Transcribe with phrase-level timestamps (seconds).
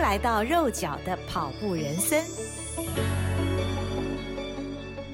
[0.00, 2.24] 来到肉脚的跑步人生。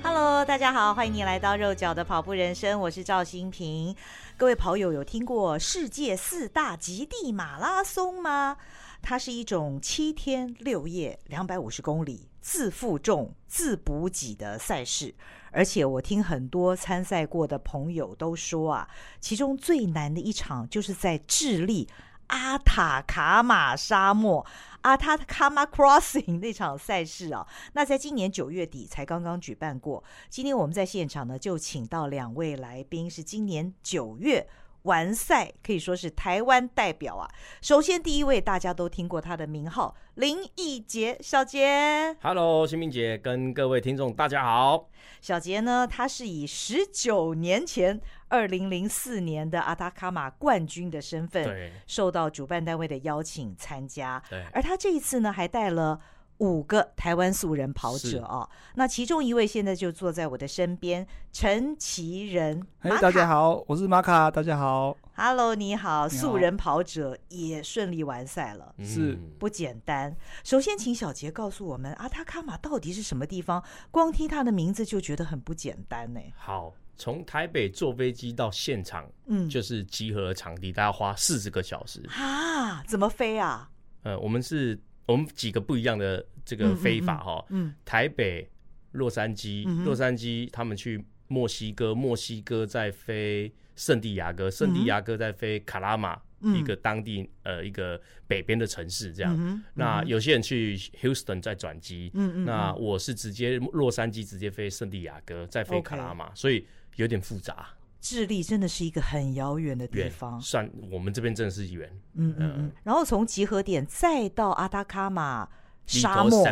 [0.02, 3.94] Hello，大家好，欢迎你来到肉脚的跑步人生，我是赵新平。
[4.36, 8.56] 各位跑友有听过世界四大极地马拉松吗？
[9.02, 15.12] 它是一种七天六夜、两百五十公里自负重、自补给的赛事。
[15.50, 18.88] 而且我听很多参赛过的朋友都说啊，
[19.20, 21.88] 其中最难的一场就是在智利。
[22.28, 24.44] 阿塔卡马沙漠，
[24.82, 30.02] 阿塔卡马 Crossing 那场赛事啊，那在今年九月底才刚刚举办过。
[30.28, 34.48] 今天我们在现场呢，就请到两位来宾，是今年九月
[34.82, 37.28] 完赛，可以说是台湾代表啊。
[37.60, 42.16] 首先第一位，大家都听过他的名号，林奕杰小杰。
[42.22, 44.88] Hello，新明姐跟各位听众大家好。
[45.20, 54.22] 小杰呢，他是以十九年前二零零四年的阿塔卡马冠军的身份，受到主办单位的邀请参加。
[54.52, 56.00] 而他这一次呢，还带了
[56.38, 58.48] 五个台湾素人跑者哦。
[58.74, 62.66] 那其中一位现在就坐在我的身边，陈其仁。
[62.80, 64.96] 嘿大家好，我是马卡，大家好。
[65.14, 70.14] Hello，你好，素人跑者也顺利完赛了，是不简单。
[70.44, 73.64] 首先，请小杰告诉我们，阿塔卡马到底是什么地方？
[73.90, 76.20] 光听他的名字就觉得很不简单呢。
[76.36, 82.82] 好，从台北坐飞机到现场，嗯，就是集合的场地，大概花四十个小时啊？
[82.84, 83.70] 怎么飞啊？
[84.02, 88.48] 呃，我们是我们几个不一样的这个飞法哈，嗯，台北、
[88.92, 93.52] 洛杉矶、洛杉矶，他们去墨西哥，墨西哥再飞。
[93.76, 99.36] 圣地亚哥，圣地亚哥在飞卡拉马，嗯、一个当地呃一个北边的城市，这样。
[99.36, 107.68] 嗯嗯、那有些人去 Houston 再转机，嗯嗯、那我是直接洛杉矶直接飞圣地亚哥，再飞卡拉马，Okay 所以有点复杂。
[107.98, 111.90] 智利真的是一个很遥远的地方，算我们这边真的是远。
[112.14, 112.72] 嗯嗯嗯。
[112.84, 115.48] 然后从集合点再到阿达卡马
[115.86, 116.44] 沙漠，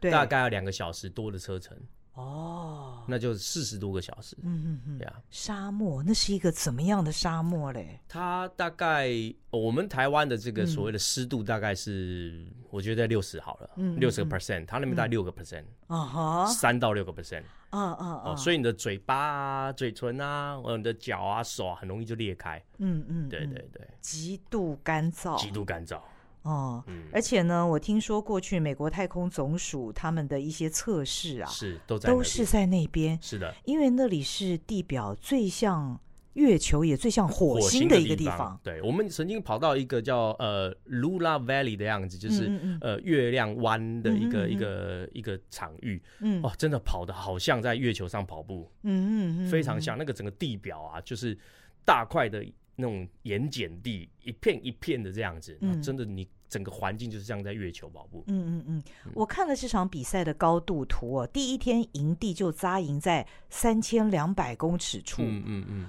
[0.00, 1.76] 对大概要两个小时多的车程。
[2.16, 4.36] 哦，那就四十多个小时。
[4.42, 5.20] 嗯嗯嗯，对啊。
[5.30, 8.00] 沙漠那是一个怎么样的沙漠嘞？
[8.08, 9.10] 它大概
[9.50, 14.64] 我们台湾的这个所谓的湿度大概是，我觉得在六十好了，六十个 percent。
[14.64, 17.42] 它那边大概六个 percent，啊哈，三到六个 percent。
[17.70, 22.62] 嗯嗯哦，所以你的嘴巴啊、嘴唇啊、或者你的脚啊、手啊，很容易就裂开。
[22.78, 26.00] 嗯嗯，对对对，极度干燥，极度干燥。
[26.46, 35.98] 哦，而且呢，我听说过去美国太空总署他们的一些测试啊，是都在都是在那边，是的，因为那里是地表最像
[36.34, 38.36] 月球也最像火星的一个地方。
[38.36, 38.60] 地方。
[38.62, 51.36] 对，我们曾经跑到一个叫呃 Lula Valley 的样子，就是嗯嗯呃月亮湾的一个、一个一个场域，嗯，哦，真的跑的好像在月球上跑步，嗯嗯，非常像那个整个地表啊，就是
[51.84, 52.44] 大块的
[52.76, 56.28] 那种盐碱地，一片一片的这样子，嗯，真的你。
[56.48, 58.24] 整个环境就是这样在月球跑步。
[58.28, 58.82] 嗯嗯嗯，
[59.14, 65.22] 我看了这场比赛的高度图哦，第一天营地就扎营在三千两百公尺处。
[65.22, 65.88] 嗯嗯嗯，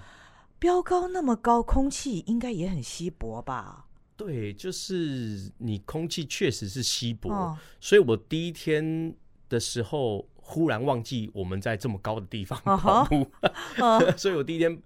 [0.60, 3.86] 标高那么高，空气应该也很稀薄吧？
[4.16, 9.16] 对，就是你空气确实是稀薄，哦、所以我第一天
[9.48, 13.30] 的时候忽然忘记我们在这么高的地方跑步，
[14.18, 14.82] 所以我第一天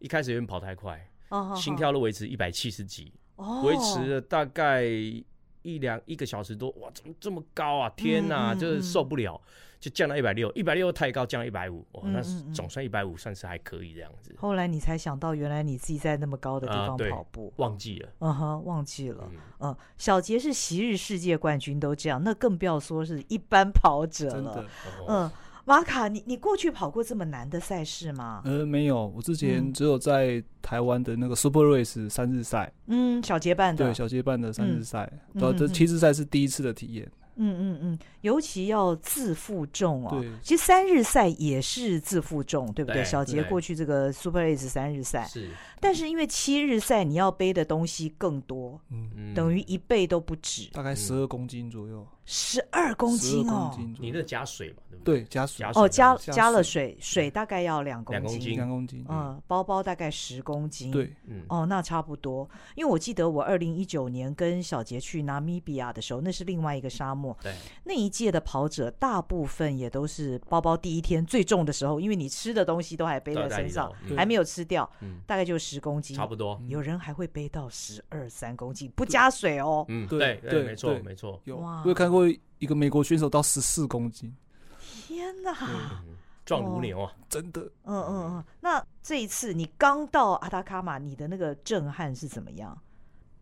[0.00, 3.12] 一开始有点跑太快，哦、心跳都维持一百七十几。
[3.36, 7.90] 维持了大概一两一个小时多，哇，怎么这么高啊？
[7.96, 9.40] 天哪，嗯嗯嗯、就是受不了，
[9.80, 12.20] 就降到一百六，一百六太高，降到一百五，哇，那
[12.52, 14.34] 总算一百五算是还可以这样子。
[14.38, 19.24] 后来你才想到，原来你自己在那么高的地方跑步，呃、忘记了，嗯哼，忘记了，
[19.60, 24.64] 嗯、呃，小杰是昔日世界冠军都这样，那更不要说是一般跑者了，真的，
[25.08, 25.18] 嗯。
[25.22, 25.32] 呃
[25.64, 28.42] 马卡，你你过去跑过这么难的赛事吗？
[28.44, 37.10] 呃，没有，我之前只有在台湾的那个 Super Race 三日赛，嗯，小结伴的，对，小结伴的三日赛，嗯、然后这七日赛是第一次的体验。
[37.36, 40.18] 嗯嗯嗯，尤其要自负重哦。
[40.20, 43.04] 对，其实三日赛也是自负重，对不对？
[43.04, 45.50] 小杰过去这个 Super Race 三日赛是，
[45.80, 52.06] 但是因为七日赛你要背的东西更多，嗯嗯，等于一倍都不止，大概十二公斤左右。
[52.26, 55.20] 十二公斤哦，你那加水嘛，对不对？
[55.20, 55.66] 对，加水。
[55.74, 59.04] 哦，加加了水，水大概要两公斤，两公斤。
[59.10, 60.90] 嗯，包包大概十公斤。
[60.90, 61.14] 对，
[61.48, 62.48] 哦，那差不多。
[62.76, 67.23] 因为我记得我二零一九年跟小杰去纳米比亚的时候，那是另外一个沙漠。
[67.40, 67.54] 对，
[67.84, 74.90] 那一届的跑者大部分也都是包包第一天最重的时候，因为你吃的东西都还背在身上，还没有吃掉，
[75.26, 76.60] 大概就十公斤，差不多。
[76.66, 79.84] 有人还会背到十二三公斤，不加水哦。
[79.88, 81.40] 嗯，对对，没错没错。
[81.44, 82.24] 有，我有看过。
[82.60, 84.34] 一个美国选手到十四公斤，
[84.80, 86.02] 天哪，
[86.46, 87.12] 壮如牛啊！
[87.28, 88.44] 真的，嗯嗯嗯。
[88.60, 92.80] 那这一次你刚到阿塔卡马，你的那个震撼是怎么样？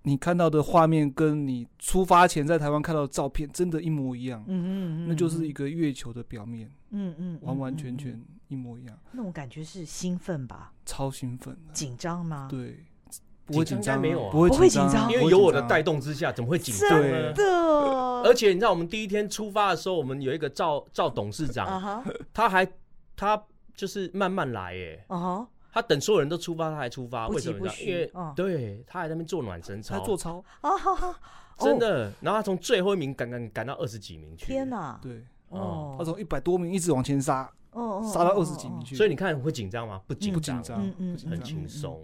[0.04, 8.98] 你看到的画面跟你出发前在台湾看到的照片真的一模一样，嗯嗯嗯，那就是一个月球的表面，嗯嗯，完完全全一模一样。
[9.12, 10.72] 那种感觉是兴奋吧？
[10.84, 11.56] 超兴奋。
[11.72, 12.48] 紧张吗？
[12.50, 12.84] 对，
[13.46, 17.32] 不会紧张，没有，不会紧张，因为有我的带动之下，怎么会紧张呢？
[17.32, 22.66] 对，而且你知道，我们第一天出发的时候，我们有一个赵赵董事长，他还
[23.14, 23.40] 他
[23.74, 27.66] 就是慢慢来，哎，啊他等所有人都出发，他还出发，为什么？
[27.80, 30.44] 因为对他还在那边做暖身操，他做操
[31.58, 32.12] 真的。
[32.20, 35.00] 然后他从最后一名赶赶赶到二十几名去，天哪！
[35.02, 38.94] 对，哦，他从一百多名一直往前杀，哦杀到二十几名去。
[38.94, 40.00] 所以你看会紧张吗？
[40.06, 42.00] 不紧张，嗯嗯，很轻松。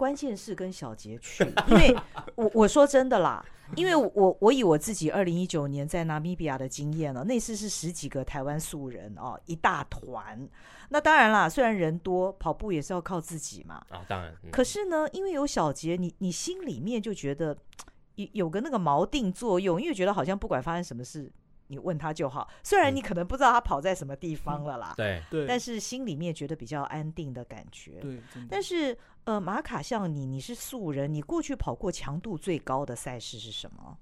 [0.00, 1.94] 关键是跟小杰去， 因为
[2.34, 3.44] 我我说真的啦，
[3.76, 10.48] 因为我我以我自己二零一九年在纳米比亚的经验了，那次是十几个台湾素人哦，一大团。
[10.88, 13.74] 那当然啦，虽然人多，跑步也是要靠自己嘛。
[13.90, 14.34] 啊，当然。
[14.50, 17.54] 可是呢，因为有小杰，你你心里面就觉得
[18.16, 21.30] 有有个那个锚定作用，因为觉得好像不管发生什么事。
[21.70, 28.00] 你问他就好，虽然你可能不知道他跑在什么地方了啦，对对，但是心里面觉得比较安定的感觉。
[28.00, 33.96] 对，但是呃，马卡像你，你是素人，你过去跑过强度最高的赛事是什么？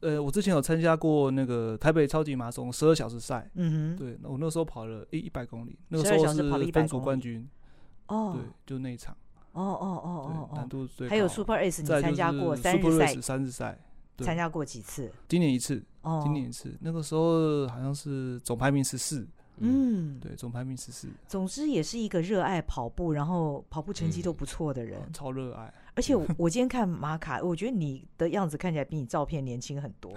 [0.00, 7.48] 呃，我之前有参加过那个台北超级马拉松十二小时赛，嗯哼，对，我那时候跑了一一百公里，那个时候是分组冠军。
[8.06, 9.16] 哦，对，就那一场。
[9.52, 11.10] 哦哦哦哦哦，难度最高。
[11.10, 13.20] 还有 Super S，你参加过三日赛？
[13.20, 13.78] 三日赛。
[14.18, 15.10] 参加过几次？
[15.28, 16.74] 今年一次，哦，今年一次。
[16.80, 19.26] 那个时候好像是总排名十四，
[19.58, 21.08] 嗯，对，总排名十四。
[21.26, 25.72] 总之也是一个热爱跑步，然后跑步成绩都不错的人，超热爱。
[25.94, 30.12] 而且 我今天看马卡，我觉得你的样子看起来比你照片年轻很多，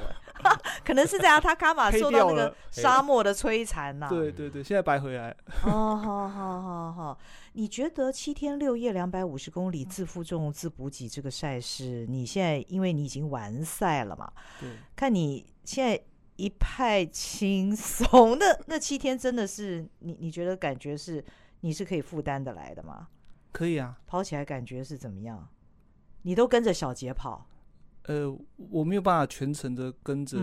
[0.84, 4.08] 可能是在阿塔卡马受到那个沙漠的摧残呐。
[4.10, 5.36] 对对对，现在白回来。
[5.64, 7.18] 哦，好好好好。
[7.54, 14.32] 你觉得七天六夜两百五十公里自负重自补给这个赛事，你现在因为你已经完赛了嘛？
[14.60, 14.70] 对。
[14.96, 16.00] 看你现在
[16.36, 21.24] 一派轻松那，那七天真的是你你觉得感觉是
[21.62, 23.08] 你是可以负担的来的吗？
[23.52, 25.48] 可以啊，跑起来感觉是怎么样？
[26.24, 27.48] 你都跟着小杰跑，
[28.08, 28.32] 呃，
[28.70, 30.38] 我没有办法全程的跟着，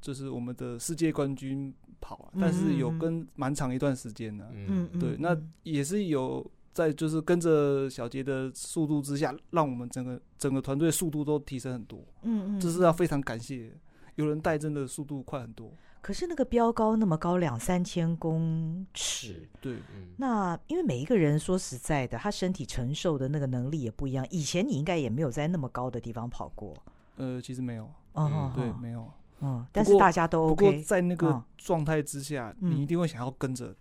[0.00, 13.72] 就是我们的世界冠军跑，嗯、但是有跟蛮长一段时间的，嗯，对，那也是有在就是跟着小杰的速度之下，让我们整个整个团队速度都提升很多，嗯嗯，这是要非常感谢，
[14.14, 15.72] 有人带，真的速度快很多。
[16.02, 19.76] 可是那个标高那么高，两三千公尺，对，
[20.16, 24.26] 那因为每一个人说实在的，他身体承受的那个能力也不一样。
[24.30, 26.74] 以前你应该也没有在那么高的地方跑过。
[27.20, 30.66] 呃，其实没有，嗯，对，没有，嗯，但是大家都 OK。
[30.66, 33.74] 不过在那个状态之下，你一定会想要跟着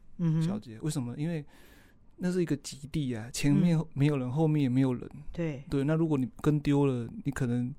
[0.45, 0.77] 小杰。
[0.81, 1.15] 为什么？
[1.17, 1.45] 因为
[2.17, 5.09] 那是一个极地啊，前面没有人，后面也没有人。
[5.31, 7.73] 对，对，那如果你跟丢了，你可能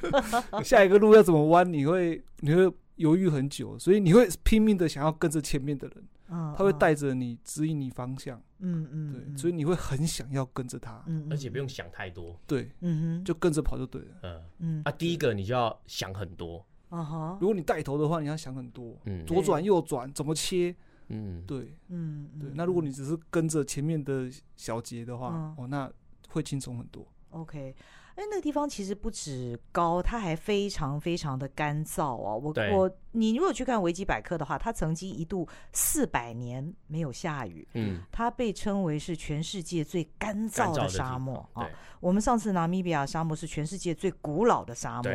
[0.62, 1.70] 下一个路要怎么弯？
[1.72, 2.72] 你会，你会。
[3.00, 14.42] 犹豫很久，所以你会拼命的想要跟着前面的人，他会带着你指引你方向，嗯嗯，对，所以你会很想要跟着他，而且不用想太多，对，嗯哼，就跟着跑就对了，嗯。
[14.58, 20.74] 嗯，啊，第一个你就要想很多，啊哈，如果你带头的话，你要想很多，嗯，左转右转怎么切，
[21.08, 25.90] 嗯，对，嗯对，那如果你只是跟着前面的小杰的话，哦，那
[26.28, 27.74] 会轻松很多，OK。
[28.20, 32.38] 因为那个地方其实不止高，它还非常非常的干燥哦。
[32.38, 37.66] 我我你如果去看维基百科的话，它曾经一度四百年没有下雨。
[37.72, 41.66] 嗯，它被称为是全世界最干燥的沙漠啊。
[41.98, 45.10] 我们上次拿米比亚沙漠是全世界最古老的沙漠。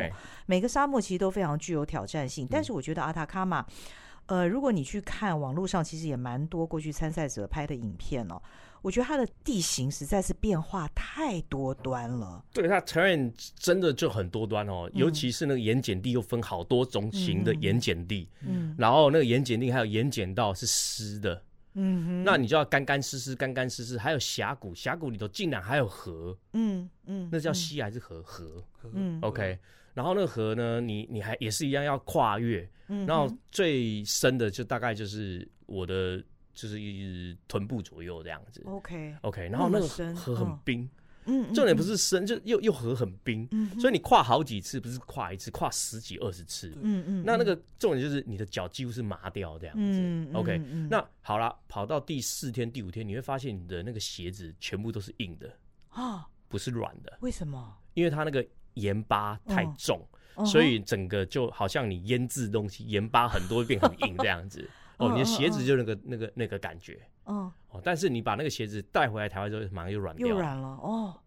[0.46, 2.44] 每个沙漠其实都非常具有挑战性。
[2.50, 3.64] 但是我觉得阿塔卡马，
[4.26, 8.42] 呃，如果你去看网络上，其实也蛮多过去参赛者拍的影片哦。
[8.82, 12.44] 我觉得它的地形实在是变化太多端了。
[12.52, 21.42] 对，它 terrain 真的就很多端哦，尤其是那个盐碱地又分好多种型的盐碱地，嗯，然后那个盐碱地还有盐碱道是湿的，
[21.74, 28.22] 嗯哼，那你就要干干湿湿，干干湿湿，还有峡谷，峡谷里头竟然还有河，嗯嗯，那叫溪还是河？
[28.22, 29.58] 河，嗯，OK，
[29.94, 36.22] 然后那个河呢，你你还也是一样要跨越，嗯，然后最深的就大概就是我的。
[36.56, 40.88] 就是一臀部左右这样子，OK OK，然后那个河很冰，
[41.26, 43.46] 嗯，重点不是深，就又又河很冰，
[43.78, 50.56] 所以你跨好几次，不是跨一次，跨十几二十次，嗯嗯，那那个重点就是你的脚几乎是麻掉这样子，OK，
[50.88, 55.54] 那好了，跑到第四天第五天，你会发现你的那个鞋子全部都是硬的
[55.90, 57.76] 啊，不是软的，为什么？
[57.92, 58.42] 因为它那个
[58.74, 60.00] 盐巴太重，
[60.46, 64.66] 所以整个就好像你腌制东西，盐巴很多变很硬这样子。
[64.98, 66.06] 哦，你的鞋子就那个、uh, uh, uh.
[66.06, 71.20] 那个那个感觉，嗯，哦，但是你把那个鞋子带回来台湾之后，马上又软掉，又软了哦。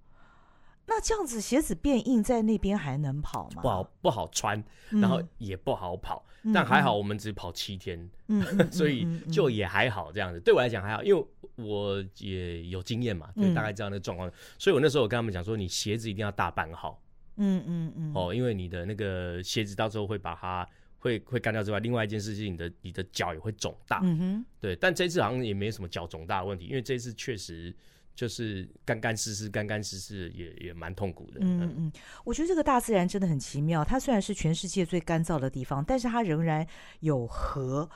[0.88, 3.62] 那这样子鞋子变硬，在那边还能跑吗？
[3.62, 6.26] 不好，不好穿，然后也不好跑。
[6.42, 10.40] 嗯、但还好，我们只跑七天， 嗯，所以就也还好这样子。
[10.40, 11.24] 对我来讲还好，因为
[11.58, 14.28] 我也有经验嘛，对，大概知道那个状况。
[14.28, 17.00] 嗯、所以我那时候我跟他们讲说，你鞋子一定要大半号。
[17.36, 18.12] 嗯嗯嗯。
[18.16, 20.68] 哦，因为你的那个鞋子到时候会把它
[21.00, 24.00] 会会干掉之外，另外一件事情，你的你的脚也会肿大。
[24.04, 24.46] 嗯哼。
[24.60, 27.76] 对，但这次好像也没什么脚肿大的问题，因为这次确实。
[28.16, 31.40] 就是干干湿湿，干干湿湿，也也蛮痛苦的。
[31.40, 31.92] 嗯嗯，
[32.26, 33.82] 我觉得这个大自然真的很奇妙。
[33.82, 36.68] 它虽然是全世界最干燥的地方，但是它仍然
[37.00, 37.90] 有河。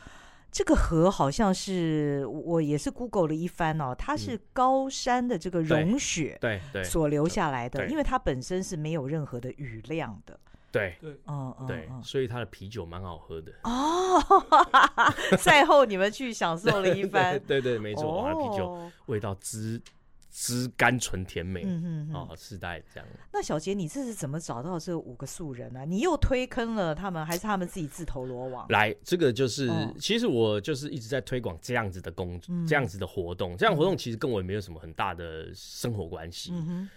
[0.50, 10.39] 这个河好像是我也是 Google 了一番哦，它是高山的这个融雪对对所留下来的，因为它本身是没有任何的雨量的。
[10.74, 13.51] 对对，嗯对，所以它的啤酒蛮好喝的。
[13.63, 14.20] 哦，
[15.38, 17.39] 赛后你们去享受了一番。
[17.48, 19.80] 对对，没错，它的啤酒味道滋。
[20.36, 23.08] 汁甘醇甜美，嗯嗯哦，世代这样。
[23.32, 25.86] 那小杰，你这是怎么找到这五个素人呢、啊？
[25.86, 28.68] 你又推坑了他们，还是他们自己自投罗网？
[28.70, 33.56] 来，这个就是，哦、其实我就是一直在推广这样子的工作，嗯、这样子的活动。
[33.56, 36.52] 这样活动其实跟我也没有什么很大的生活关系，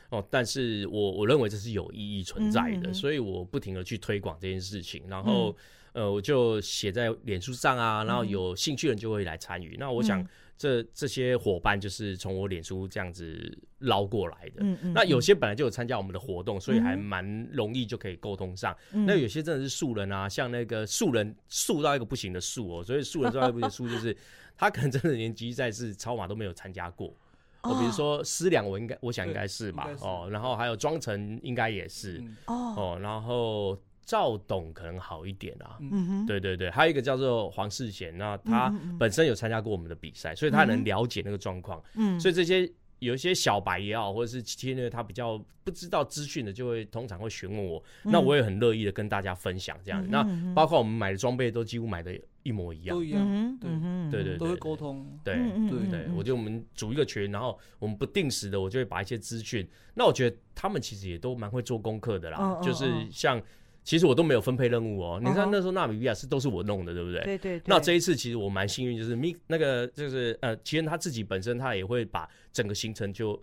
[0.09, 5.55] 哦，但是我我认为这是有意义存在的，嗯、所以我不停的去推广这件事情，然后、
[5.93, 9.75] 嗯、呃，我就写在脸书上啊，然后有兴趣的人就会来参与。
[9.75, 10.27] 嗯、那我想。
[10.59, 14.57] 这这些伙伴就是从我脸书这样子捞过来的。
[14.61, 14.93] 嗯嗯。
[14.95, 18.77] 那有些本来就有参加我们的活动，所以还蛮容易就可以沟通上。
[18.91, 24.17] 那有些真的是素人啊，像那个素人素到一个不行的素哦，所以素人素到一个不行的素就是
[24.57, 27.15] 他可能真的连级赛事超马都没有参加过。
[27.63, 27.79] 哦。
[27.79, 29.89] 比如说思良，我应该我想应该是吧。
[30.01, 30.29] 哦。
[30.31, 32.23] 然后还有庄成应该也是。
[32.47, 32.55] 哦。
[32.77, 32.99] 哦。
[33.01, 33.79] 然后。
[34.07, 36.07] 赵董可能好一点啊，嗯。
[36.07, 42.71] 哼，对对对，还有一个叫做黄世贤，那他本身有参加过我们的比赛，所以他能了解那个状况，嗯，所以这些
[43.01, 50.01] 有一些小白也好，或者是今天他比较不知道资讯的，就会通常会询问我，那我也很乐意的跟大家分享这样。
[50.01, 53.71] 子，那包括我们买的装备都几乎买的一模一样，都一样，对。
[54.09, 55.35] 对对，都会沟通，对
[55.69, 55.91] 对。
[55.91, 63.43] 对，我觉得我们组一个群，然后我们不定时的，我就会把一些资讯，那我觉得他们其实也都蛮会做功课的啦，就是像。
[63.87, 67.23] 其实我都没有分配任务哦，你看那时候纳米比亚是都是我弄的，对不对？
[67.23, 67.63] 对对。
[67.67, 73.41] 那这一次其实我蛮幸运，就是米那个就是呃，其实他自己本身他也会把整个行程就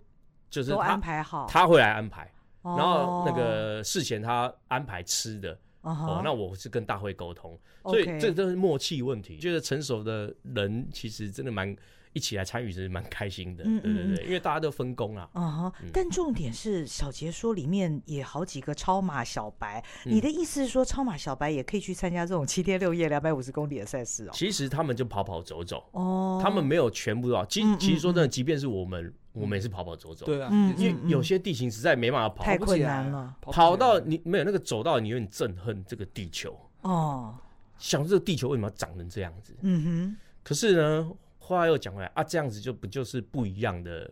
[0.50, 2.30] 就是他安排好，他会来安排。
[2.62, 9.38] 然后那个事前他安排吃的哦，那我是跟大会沟通，所以这都是默契问题。
[9.38, 11.74] 觉得成熟的人其实真的蛮。
[12.14, 15.28] 一起来参与是蛮开心的，对对对，因为大家都分工啊。
[15.32, 24.30] 啊但重点是小杰说里面也好几个超马小白，你的意思是说超马小白也可以去参加这种七天六夜两百五十公里的赛事哦？
[24.32, 27.44] 其实他们就跑跑走走哦，他们没有全部啊。
[27.50, 30.24] 其其实说真的，即便是我们，我们也是跑跑走走。
[30.24, 33.34] 对啊，因为有些地形实在没办法跑，太困难了。
[33.40, 37.34] 跑到你没有那个走到，你有点憎恨这个地球哦，
[37.76, 39.52] 想这个地球为什么要长成这样子？
[39.62, 40.16] 嗯哼。
[40.44, 41.10] 可是呢？
[41.44, 44.10] 话又讲回来啊，这样子就不就是不一样的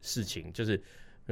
[0.00, 0.82] 事情，就是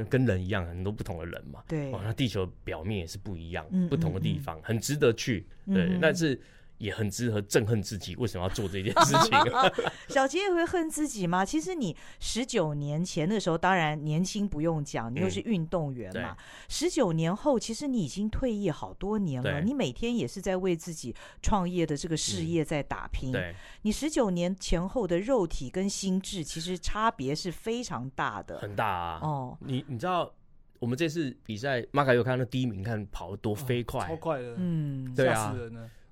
[0.09, 1.63] 跟人一样，很多不同的人嘛。
[1.67, 5.45] 对，哦，那地球表面也是不一样，嗯嗯嗯，不同的地方很值得去。
[5.67, 6.39] 对，但是。
[6.79, 9.37] 也很值得憎恨自己，为什么要做这件事情？
[10.09, 11.45] 小杰也会恨自己吗？
[11.45, 16.35] 其实你十九年前的时候，当然年轻不用讲，你又是运动员嘛。
[16.69, 23.31] 十九、嗯、年后，其实你已经退役好多年了，你每天也是在为自己创业的这个事业在打拼。
[23.31, 29.19] 嗯、对，你十九年前后的肉体跟心智，其实差别是非常大的，很大啊。
[29.21, 30.33] 哦，你你知道，
[30.79, 35.53] 我们这次比赛，马卡又看到第一名，看跑得多飞快，哦、超快的，嗯，对啊，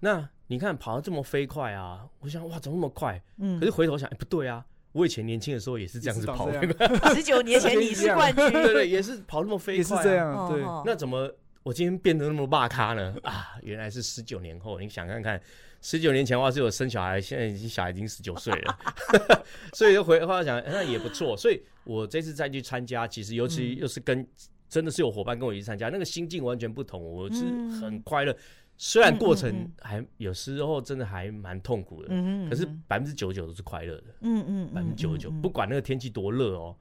[0.01, 0.29] 那。
[0.47, 2.07] 你看跑得这么飞快啊！
[2.19, 3.21] 我想哇，怎么那么快？
[3.37, 4.65] 嗯，可是回头想，哎，不对啊！
[4.93, 6.49] 我以前年轻的时候也是这样子跑。
[7.13, 10.49] 十九年前你是冠军，对对，也是跑那么飞快，也是这样。
[10.49, 11.29] 对，那怎么
[11.63, 13.15] 我今天变得那么霸咖呢？
[13.23, 14.79] 啊，原来是十九年后。
[14.79, 15.39] 你想看看，
[15.81, 18.79] 十九年前的话是有生小孩，现在已经小孩已经十九岁了，
[19.73, 21.35] 所以就回话想，那也不错。
[21.37, 24.25] 所以我这次再去参加，其实尤其又是跟
[24.69, 27.43] 真的是有伙伴跟我一起参加，那个心境完全不同，我是
[27.81, 28.35] 很快乐。
[28.77, 32.09] 虽然过程还有时候真的还蛮痛苦的，
[32.47, 34.03] 可是百分之九十九都是快乐的。
[34.21, 36.75] 嗯嗯，百分之九十九，不管那个天气多热哦。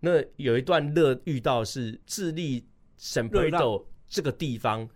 [0.00, 2.66] 那有一段热遇到是智利
[2.98, 4.88] 圣佩多这个地方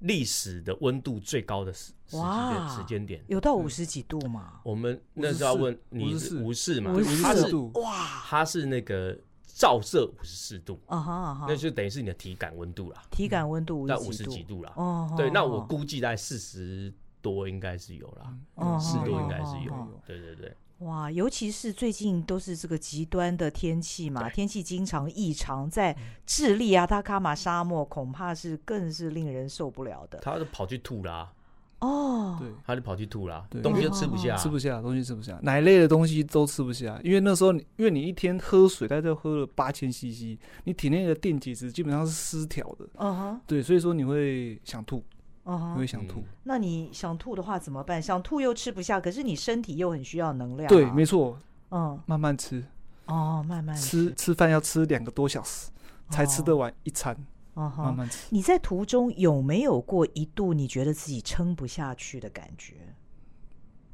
[0.00, 4.60] 历史的温度最高的时时间时间点，有到五十几度吗？
[4.64, 6.92] 我们那时候要问你无视嘛？
[6.92, 7.92] 五十四度哇，
[8.26, 9.16] 它是那个。
[9.58, 13.02] 照射五十四度，啊哈啊哈，那就等于是你的体感温度了。
[13.10, 14.70] 体感温度在五十几度了。
[14.76, 19.88] 哦，对，那我估计在四十多应该是有了，四十多应该是有。
[20.06, 20.54] 对对对。
[20.80, 25.96] 哇，尤其是最近都是这个极端的天气嘛，天气经常异常，在
[26.26, 30.18] 智利啊、塔卡马沙漠，恐怕是更是令人受不了的。
[30.18, 31.32] 他都跑去吐啦。
[31.80, 42.88] 哦，对，他就跑去吐啦，东西都吃不下，吃不下，东西吃不下，奶类的东西都吃不下，因为那时候，因为你一天喝水，大概喝了八千 CC，你体内的电解质基本上是失调的。
[42.94, 45.04] 嗯哼，对，所以说你会想吐，
[45.44, 46.24] 嗯哼，你会想吐。
[46.44, 48.00] 那你想吐的话怎么办？
[48.00, 50.68] 想吐又吃不下，可是你身体又很需要能量。
[50.68, 51.38] 对，没错。
[51.70, 52.64] 嗯，慢慢吃。
[53.06, 55.70] 哦，慢慢吃，吃饭要吃两个多小时
[56.08, 57.14] 才吃得完一餐。
[57.14, 57.18] 哦，
[57.56, 58.28] 慢慢吃。
[58.30, 62.74] 你在途中有没有过一度你觉得自己撑不下去的感觉？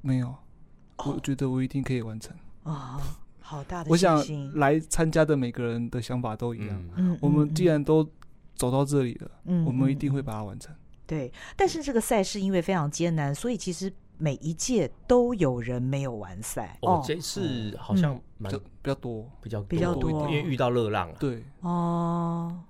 [0.01, 0.35] 没有，
[0.97, 2.37] 我觉得我一定可以完成。
[2.65, 3.01] 啊，
[3.41, 3.91] 好大的！
[3.91, 4.21] 我想
[4.55, 6.85] 来参加的每个人的想法都一样。
[6.97, 8.05] 嗯，我们既然都
[8.57, 10.75] 走到这里了，嗯，我们一定会把它完成。
[11.07, 16.77] 对，但是这个赛事因为非常艰难，所以其实每一届都有人没有完赛。
[16.83, 18.59] 哦，这次好像蛮比
[18.91, 21.09] 较多，比较比较多，因为遇到热浪。
[21.21, 22.61] 对，哦。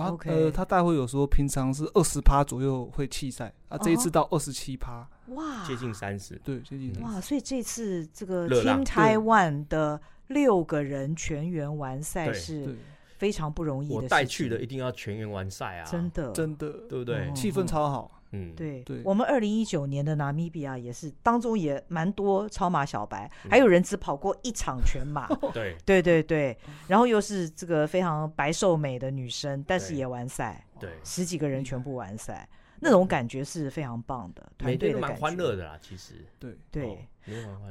[0.00, 12.76] 他呃，他大会有说平常是二十趴左右会弃赛啊，这一次到二十七趴，哇，接近三十，对，接近哇，所以这次这个 Team Taiwan 的六个人全员完赛是
[13.18, 13.94] 非常不容易的。
[13.94, 17.30] 我带去的一定要全员完赛啊，真的，真的，对不对？
[17.34, 18.19] 气氛超好。
[18.32, 25.76] 嗯，对对，我们二零一九年的纳米比亚也是当中也蛮多超马小白，还有人只跑过一场全马， 对。
[25.84, 26.56] 对对对，
[26.86, 32.48] 然后又是这个非常白瘦美的女生，但是也完赛，对，十几个人全部完赛，
[32.80, 36.56] 那种感觉是非常棒的，团队的感觉，蛮欢乐的啦，其实，对。
[36.70, 37.08] 对，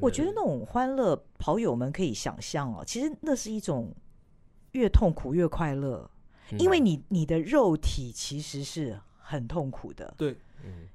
[0.01, 3.95] 我觉得那种欢乐跑友们可以想象哦，其实那是一种
[4.73, 6.09] 越痛苦越快乐，
[6.57, 10.35] 因为你你的肉体其实是很痛苦的，对。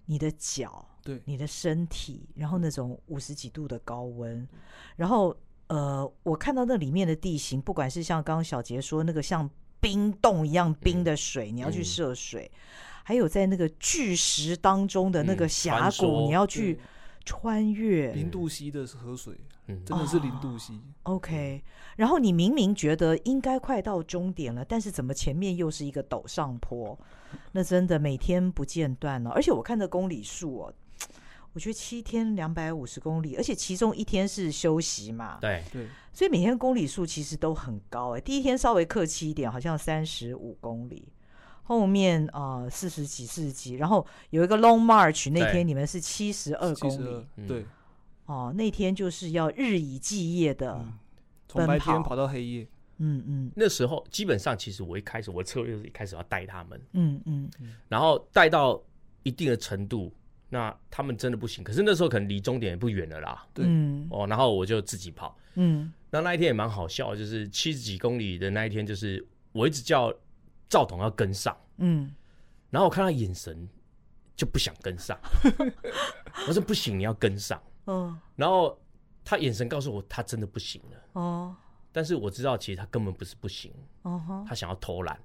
[0.06, 4.46] 你的脚，对，你的身体，然后那种五十几度的高温，
[4.96, 5.34] 然后
[5.68, 9.48] 呃，我看到那里面的地形，不管是像刚刚小杰说那个像
[9.80, 12.50] 冰冻一样冰的水，你要去涉水，
[13.02, 16.78] 还有在那个巨石当中的那个峡谷，你要去
[17.24, 19.34] 穿越零度西的河水，
[19.66, 20.74] 真的是零度 C。
[21.04, 21.62] OK，
[21.96, 26.98] 然后你明明觉得应该快到终点了，但是怎么前面又是一个陡上坡？
[27.52, 30.74] 那真的每天不间断了，而且我看的公里数哦，
[31.52, 35.62] 我觉得七天两百五十公里，而且其中一天是休息嘛，对。
[35.72, 38.20] 对，所以每天公里数其实都很高哎。
[38.20, 41.08] 第一天稍微客气一点，好像三十五公里，
[41.64, 47.66] 后面啊四十几四十几，然后有一个 long march，那天你们是七十二公里，对，
[48.26, 50.84] 哦，那天就是要日以继夜的
[51.48, 52.68] 从白天跑到黑夜。
[52.98, 57.50] 嗯嗯，那时候基本上其实我一开始我的策略是一开始要带他们，嗯嗯，
[57.88, 58.80] 然后带到
[59.24, 60.14] 一定的程度，
[60.48, 63.66] 那他们真的不行，可是那时候可能离终点也不远了啦，对，
[64.10, 70.14] 哦，然后我就自己跑，嗯，那那一天也蛮好笑，就是七十几公里的那一天，就是我一直叫
[70.68, 72.14] 赵彤要跟上，嗯，
[72.70, 73.68] 然后我看他眼神
[74.36, 75.18] 就不想跟上，
[76.46, 78.80] 我说不行，你要跟上，嗯，然后
[79.24, 81.56] 他眼神告诉我他真的不行了，哦。
[81.92, 84.44] 但是我知道，其实他根本不是不行，uh huh.
[84.48, 85.16] 他想要偷懒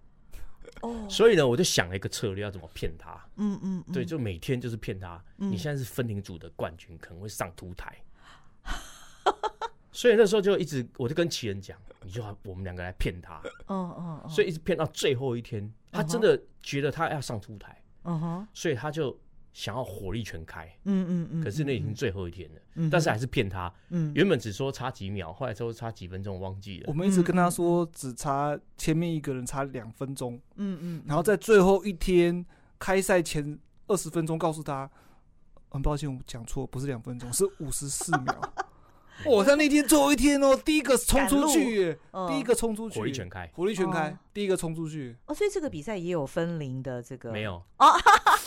[0.81, 1.09] ，oh.
[1.09, 3.19] 所以呢，我就想了一个策略，要怎么骗他。
[3.37, 5.19] 嗯嗯，对，就每天就是骗他。
[5.39, 7.97] 嗯、你现在是分龄组的冠军，可能会上凸台。
[9.91, 13.41] 所以那时候就一直，我就跟奇人讲，你就我们两个来骗他。
[13.65, 14.29] 嗯嗯、uh huh.
[14.29, 17.81] 所以一直骗到最后一天，他真的觉得他要上凸台。
[18.03, 18.47] 嗯哼、uh，huh.
[18.53, 19.19] 所以他就。
[19.51, 26.85] 想要火力全开，嗯嗯嗯，可是那已经最后一天了，但是还是骗他，嗯，原本只说差几秒，后来说差几分钟，忘记了。
[26.87, 32.45] 我们一直跟他说只差前面一个人差两分钟，嗯嗯，然后在最后一天
[32.77, 33.57] 开赛前
[33.87, 34.89] 二十分钟告诉他，
[35.69, 38.53] 很抱歉我讲错，不是两分钟，是五十四秒。
[39.25, 41.97] 我在那天最后一天哦，第一个冲出去，
[42.29, 45.13] 第一个冲出去，火力全开，火力全开，第一个冲出去。
[45.25, 47.29] 哦，所以这个比赛也有分龄的这个。
[47.29, 47.61] 没有。
[47.79, 47.87] 哦，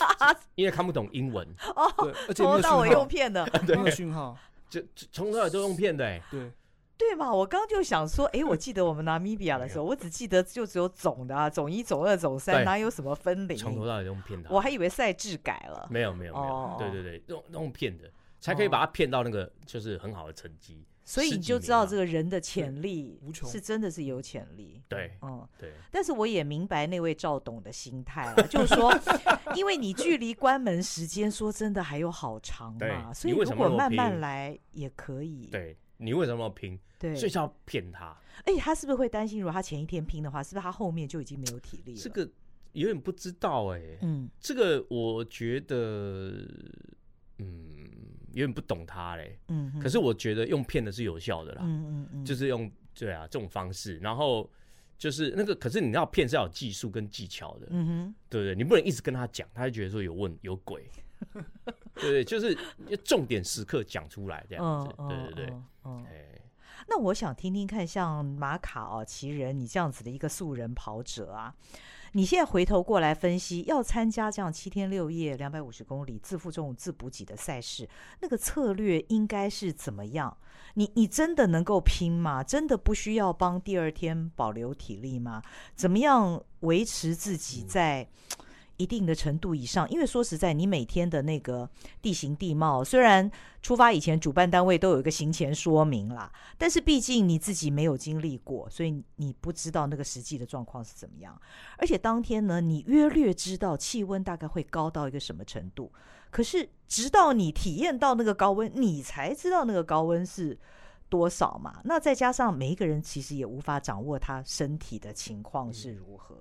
[0.55, 1.47] 因为看不懂英文。
[1.75, 1.91] 哦，
[2.27, 4.37] 而且没有讯号，我用骗的， 没有讯号，
[4.69, 6.51] 就从头到尾都用骗的，对。
[6.95, 7.33] 对嘛？
[7.33, 13.57] 我刚刚就想说，哎，我记得我们拿米比亚的时候，我只记得就只有总的啊，总一、总二、总三，哪有什么分龄？
[13.57, 18.09] 从头到尾用骗的，我还以为赛制改了，没有没有没有，对对对，用用骗的。
[18.39, 24.81] 才可以把他骗到那个就是很好的成绩，所以你就知道这个人的潜力是真的是有潜力。
[24.87, 25.73] 对，嗯，对。
[25.91, 28.93] 但是我也明白那位赵董的心态了，就是说，
[29.55, 35.47] 因为你距离关门时间说真的还有好长嘛，所以如果慢慢来也可以。
[35.51, 36.79] 对，你为什么要拼？
[36.97, 38.17] 对，所以要骗他。
[38.45, 41.99] 哎，他是不是会担心，如果他前一天拼的话，是不是他后面就已经没有体力了？
[42.01, 42.29] 这个
[42.71, 43.81] 有点不知道哎。
[44.01, 46.47] 嗯，这个我觉得，
[47.39, 47.89] 嗯。
[48.33, 49.39] 有点不懂他嘞。
[49.47, 51.61] 嗯，可是我觉得用骗的是有效的啦。
[51.63, 54.49] 嗯嗯嗯，就是用对啊这种方式，然后
[54.97, 57.67] 就是那个，可是你要骗是要有技术跟技巧的。
[57.69, 58.55] 嗯哼，对不对？
[58.55, 60.85] 你不能一直跟他讲，他就觉得说有问有鬼。
[61.95, 62.57] 对对，就是
[63.05, 64.93] 重点时刻讲出来这样子。
[65.07, 66.29] 对对对，哎。
[66.85, 71.55] 那我想听听看，像马卡哦，奇人，你这样子的一个素人跑者啊，
[72.15, 77.89] 你现在回头过来分析，要参加这样七天六夜、两百五十公里自负重、自补给的赛事，
[78.21, 80.37] 那个策略应该是怎么样？
[80.75, 82.43] 你你真的能够拼吗？
[82.43, 85.41] 真的不需要帮第二天保留体力吗？
[85.75, 88.07] 怎么样维持自己在？
[88.77, 91.69] 一定的程度以上，因为说实在，你每天的那个
[92.01, 93.29] 地形地貌，虽然
[93.61, 101.39] 出发以前主办单位都有一个行前说明啦，但是毕竟你自己没有经历过，所以你不知道那个实际的状况是怎么样。
[101.77, 105.91] 而且当天呢，你约略知道气温大概会高到一个什么程度，
[106.31, 110.57] 可是直到你体验到那个高温，你才知道那个高温是
[111.09, 111.79] 多少嘛。
[111.83, 116.35] 那再加上每一个人其实也无法掌握他身体的情况是如何，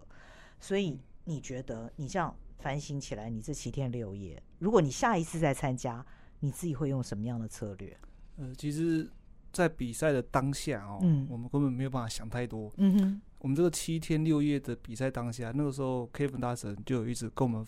[0.59, 0.99] 所以。
[1.25, 6.05] 你觉得你这样反省起来，你这七天六夜，如果你下一次再参加，
[6.41, 7.97] 你自己会用什么样的策略？
[8.37, 9.09] 呃，其实，
[9.53, 12.73] 在比赛的当下哦，嗯，我们根本没有办法想太多。
[12.77, 17.67] 嗯哼，我们这个七天六夜的比赛当下，那个时候 Kevin 大神就有一直跟我们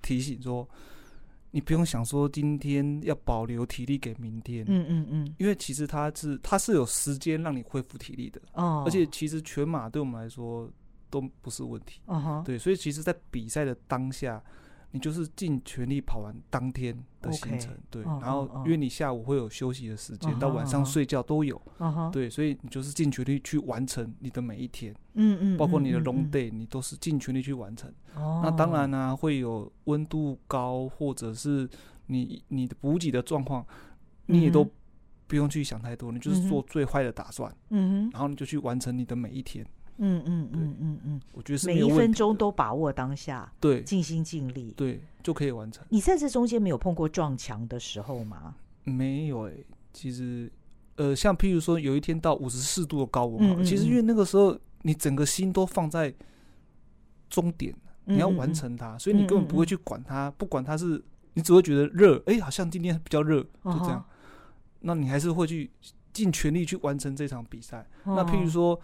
[0.00, 0.68] 提醒说，
[1.50, 4.64] 你不用想说今天要保留体力给明天。
[4.68, 8.40] 嗯嗯嗯，因为其实他是他是有时间让你恢复体力的。
[8.52, 10.70] 哦，而且其实全马对我们来说。
[11.14, 14.42] 都不是问题嗯哼对，所以其实，在比赛的当下，
[14.90, 18.20] 你就是尽全力跑完当天的行程.对，uh.
[18.20, 20.38] 然后因为你下午会有休息的时间，uh.
[20.40, 22.10] 到晚上睡觉都有，uh.
[22.10, 25.56] 对，所以你就是尽全力去完成你的每一天，嗯嗯、uh，huh.
[25.56, 27.88] 包括你的 long day，你都是尽全力去完成。
[28.16, 28.42] Uh.
[28.42, 31.68] 那当然呢、啊，会有温度高，或者是
[32.06, 33.64] 你你的补给的状况，
[34.26, 34.68] 你也都
[35.28, 38.12] 不用去想太多，你就是做最坏的打算，嗯、uh huh.
[38.12, 39.64] 然后你就去完成你的每一天。
[39.98, 45.84] 嗯嗯嗯嗯嗯，我觉得是每一分钟都把握当下，对，尽心尽力，对，就可以完成。
[45.88, 48.56] 你在这中间没有碰过撞墙的时候吗？
[48.82, 50.50] 没有诶、欸，其实，
[50.96, 56.12] 呃，像譬如说有一天到五十四度的高温，嗯嗯嗯，其实因为那个时候你整个心都放在
[57.30, 57.72] 终点，
[58.04, 61.00] 你要完成它，所以你根本不会去管它，不管它是，
[61.34, 64.00] 你只会觉得热，哎、欸，好像今天比较热，就这样。
[64.00, 64.04] 哦、
[64.80, 65.70] 那你还是会去
[66.12, 67.86] 尽全力去完成这场比赛。
[68.02, 68.80] 哦、那譬如说。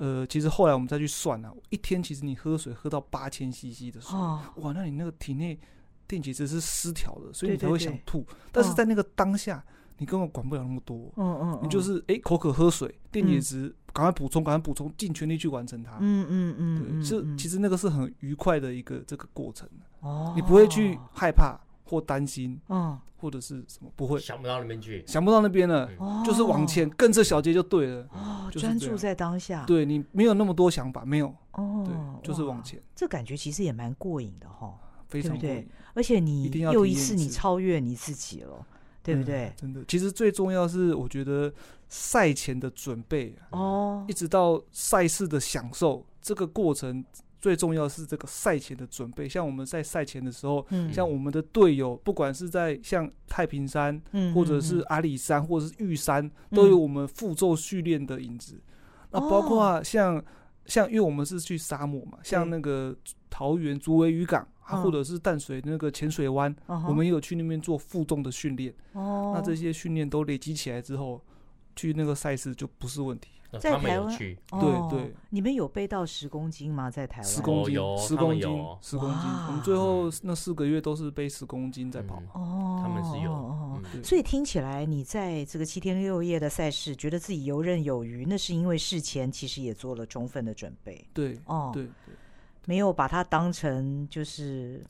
[0.00, 5.60] 呃，其实后来我们再去算啊，一天其实你喝水喝到八千 CC 的水，哦、哇，那你那个体内
[6.08, 8.26] 电解质是失调的，所以你才会想吐。
[8.50, 9.62] 但是在那个当下，哦、
[9.98, 15.98] 你根本管不了那么多，嗯嗯，嗯你就是哎、欸、口渴喝水，电解质赶快补充，赶快补充，尽全力去完成它。
[16.00, 19.68] 嗯嗯嗯，对，是其实那个是很愉快的一个这个过程。
[20.00, 21.60] 哦，你不会去害怕
[21.90, 22.98] 或担心，嗯。
[23.20, 28.08] 或者是什么不会想不到那边去，想不到那边了，嗯、就是往前跟着小节就对了。
[28.14, 31.26] 哦，专注在当下，对你没有那么多想法，没有。
[31.52, 32.82] 哦，对，就是往前。
[32.96, 34.74] 这感觉其实也蛮过瘾的哈，
[35.06, 35.68] 非常过瘾。
[35.92, 38.66] 而且你又一次你超越你自己了，
[39.02, 39.48] 对不对？
[39.48, 41.52] 嗯、真的，其实最重要是我觉得
[41.90, 47.04] 赛前的准备哦，一直到赛事的享受这个过程。
[47.40, 58.60] 最重要是这个赛前的准备，像我们在赛前的时候，嗯、像我们的队友，不管是在像太平山，嗯、或者是阿里山，或者是玉山，嗯、都有我们负重训练的影子。
[59.10, 60.24] 那、嗯、包括像、哦、
[60.66, 62.94] 像，因为我们是去沙漠嘛，像那个
[63.30, 68.74] 桃园竹围渔港，嗯、或者是淡水那个浅水湾，嗯、我们也有去那边做负重的训练。
[68.92, 71.20] 哦，那这些训练都累积起来之后，
[71.74, 73.30] 去那个赛事就不是问题。
[73.58, 76.88] 在台湾，对对，你们有背到十公斤吗？
[76.88, 78.42] 在台湾，十公斤，十公斤，
[78.80, 79.18] 十公斤。
[79.48, 82.22] 我们最后那四个月都是背十公斤在跑。
[82.32, 83.82] 哦，他们是有。
[84.04, 91.04] 所以听起来，你在这个七天六夜的赛事，觉得自己游刃有余，那是因为事前其实也做了充分的准备。
[91.12, 91.88] 对，哦，对，
[92.66, 94.86] 没有把它当成就是，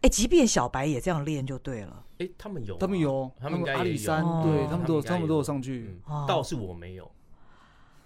[0.00, 2.04] 哎，即便小白也这样练就对了。
[2.18, 5.98] 哎，他们有，他们有，他们阿里山，对他们都有，他们都有上去。
[6.28, 7.10] 倒是我没有。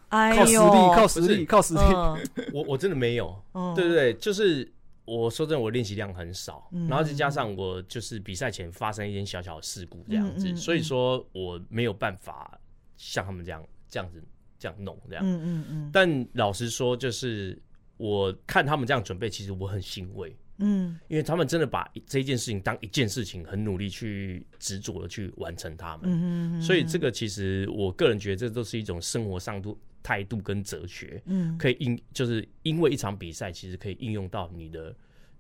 [0.09, 1.81] 哎、靠实力，靠实力，靠实力。
[1.81, 2.19] 嗯、
[2.55, 4.67] 我我真的没有，嗯、对对对，就是
[5.05, 12.59] 我说真的，我练习量很少，嗯、然后再加上我就是比赛前发生一点小小的事故这样子，嗯嗯嗯、所以说我没有办法
[12.97, 14.25] 像他们这样这样子
[14.59, 15.23] 这样弄这样。
[15.23, 17.61] 嗯嗯嗯、但老实说，就是
[17.99, 20.35] 我看他们这样准备，其实我很欣慰。
[20.59, 26.11] 嗯，因为他们真的把这件事情当一件事情，很努力去执着的去完成他们。
[26.11, 29.79] 嗯嗯，所以这个其实我个人觉得，这都是一种生活上度。
[30.01, 34.95] 态度跟哲学，嗯，可以应就是因为一场比赛，其实可以应用到你的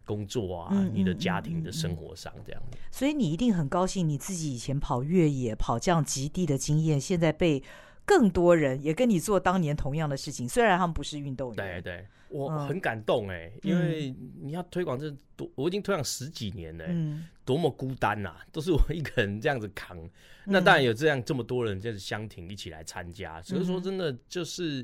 [0.04, 2.60] 工作啊、嗯、你的家庭的生活上这样。
[2.90, 7.62] 所以你一定很高兴，你自己以前跑越野、跑这样极地的经验，现在被
[8.08, 10.48] 更多人也跟你做当年同样的事情。
[10.48, 19.94] 虽然他们不是运动员，对对，我很感动哎、嗯，因为你要推广这多，我已经推广十几年了，嗯，多么孤单呐、啊，都是我一个人这样子扛。
[19.98, 20.10] 嗯、
[20.46, 24.82] 那当然有这样这么多人就是相挺一起来参加，所以说真的就是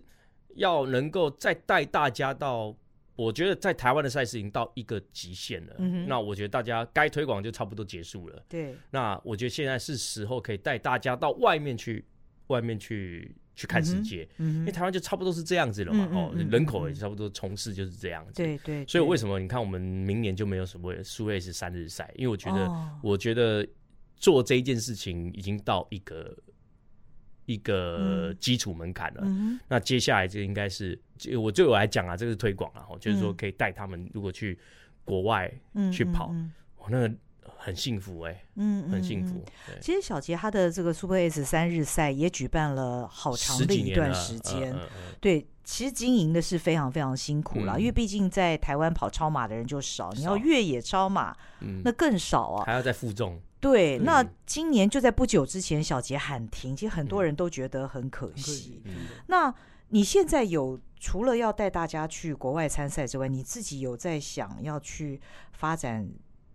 [0.56, 2.76] 要能够再带大家到。
[3.16, 8.44] 我觉得在台湾的赛事已经到一个极限了，嗯，那我觉得大家该推广就差不多结束了。
[8.48, 12.04] 对，那我觉得现在是时候可以带大家到外面去，
[12.48, 18.32] 外面去去看世界，嗯，因为台湾就差不多是这样子了嘛，哦，人口也差不多从事就是这样子。
[18.34, 18.86] 对对。
[18.86, 22.12] 所以为什么你看我们明年就没有什么苏瑞士三日赛？
[22.16, 23.66] 因为我觉得，哦，我觉得
[24.16, 26.36] 做这一件事情已经到一个。
[27.46, 34.58] 一个基础门槛了，嗯，那接下来就应该是，就我对我来讲啊，这个是推广啊，就是说可以带他们如果去
[35.04, 35.52] 国外
[35.92, 37.14] 去跑，嗯嗯嗯，那个
[37.64, 39.42] 很幸福哎，欸，嗯，很幸福。
[39.80, 44.76] 其实小杰他的这个 Super S 三日赛也举办了好长的一段时间，
[45.18, 53.40] 对，其实经营的是非常非常辛苦了，嗯，因为毕竟在台湾跑超马的人就少，你要越野超马，嗯，那更少啊，还要再负重。
[53.60, 58.82] 对，那今年就在不久之前，小杰喊停，其实很多人都觉得很可惜。
[59.28, 59.54] 那
[59.88, 65.18] 你现在有除了要带大家去国外参赛之外，你自己有在想要去
[65.52, 66.06] 发展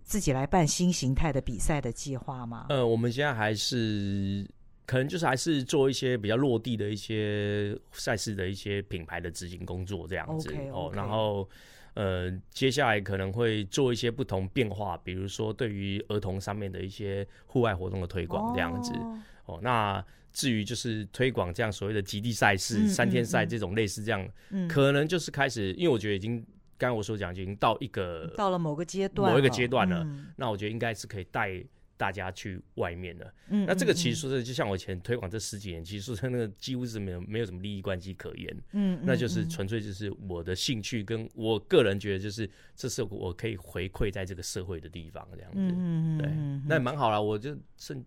[0.10, 2.66] 自己来办新形态的比赛的计划吗？
[2.70, 4.44] 呃，我们现在还是
[4.88, 10.74] 可能就是还是做一些比较落地的一些赛事的一些品牌的执行工作这样子 okay, okay.
[10.74, 11.48] 哦，然后。
[11.96, 18.94] 呃，接下来可能会做一些不同变化，比如说对于儿童上面的一些户外活动的推广这样子。
[18.94, 26.46] 哦，哦那至于就是推广这样所谓的极地赛事、嗯、三天赛这种类似这样、嗯，可能就是开始，因为我觉得已经
[26.80, 30.34] 刚刚我所讲已经到一个到了某个阶段，某一个阶段了、嗯。
[30.36, 31.64] 那我觉得应该是可以带。
[32.00, 46.30] 大家去外面的，嗯，那这个其实说是就像我以前推广这十几年，其实说是那个几乎是没有没有什么利益关系可言，嗯，那就是纯粹就是我的兴趣，跟我个人觉得就是这是我可以回馈在这个社会的地方，这样子，嗯对，
[46.70, 48.06] 那也蛮好啦，我就趁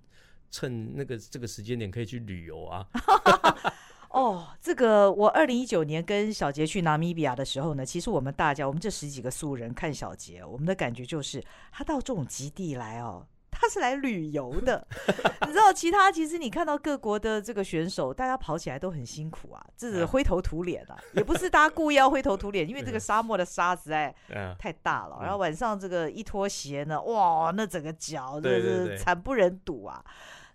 [0.50, 2.88] 趁那个这个时间点可以去旅游啊。
[4.12, 13.26] 哦，这个我二零一九年跟小杰去纳米比亚的时候呢，其实我们大家我们这十几个素人看小杰，我们的感觉就是他到这种极地来哦。
[13.54, 14.84] 他是来旅游的，
[15.46, 24.12] 你知道，其他其实你看到各国的这个选手，大家跑起来都很辛苦啊，这是灰头土脸的，也不是大家故意要灰头土脸，因为这个沙漠的沙实在
[24.58, 30.02] 太大了，然后晚上这个一脱鞋呢，哇，那整个脚这是惨不忍睹啊，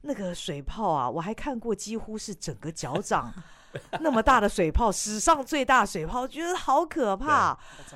[0.08, 3.32] 那个水泡啊，我还看过几乎是整个脚掌。
[4.00, 7.56] 那么大的水泡，史上最大水泡，觉得好可怕。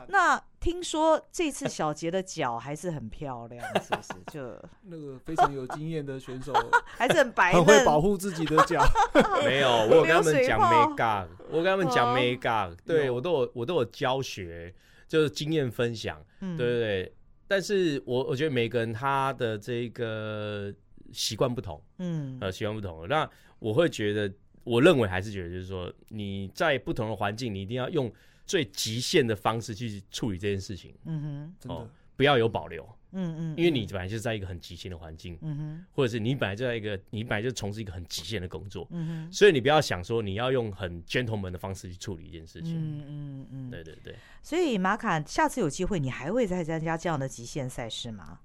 [0.09, 4.09] 那听说这次小杰的脚还是很漂亮，是不是？
[4.31, 6.53] 就 那个非常有经验的选手，
[6.85, 8.85] 还是很白，很会保护自己的脚。
[9.43, 14.71] 没有，我有跟他们讲没干，我跟他们讲没干，对我都有，我都有教学，
[15.07, 17.15] 就是经验分享，对对对。
[17.47, 20.71] 但是我我觉得每个人他的这个
[21.13, 23.07] 习惯不同，嗯，呃，习惯不同。
[23.07, 24.33] 那我会觉得。
[24.63, 28.13] 我认为还是觉得，就是说你在不同的环境，你一定要用
[28.45, 30.93] 最极限的方式去处理这件事情。
[31.05, 32.87] 嗯哼，真的，哦，不要有保留。
[33.13, 35.35] 嗯嗯，因为你本来就是在一个很极限的环境。
[35.41, 38.87] 嗯哼，或者是你本来就在一个，你本来就从事一个很极限的工作。
[38.91, 42.75] 嗯哼，所以你不要想说你要用很 gentleman 的方式去处理一件事情。
[42.75, 44.15] 嗯嗯嗯，对对对。
[44.43, 48.41] 所以马卡，下次有机会，你还会再参加这样的极限赛事吗？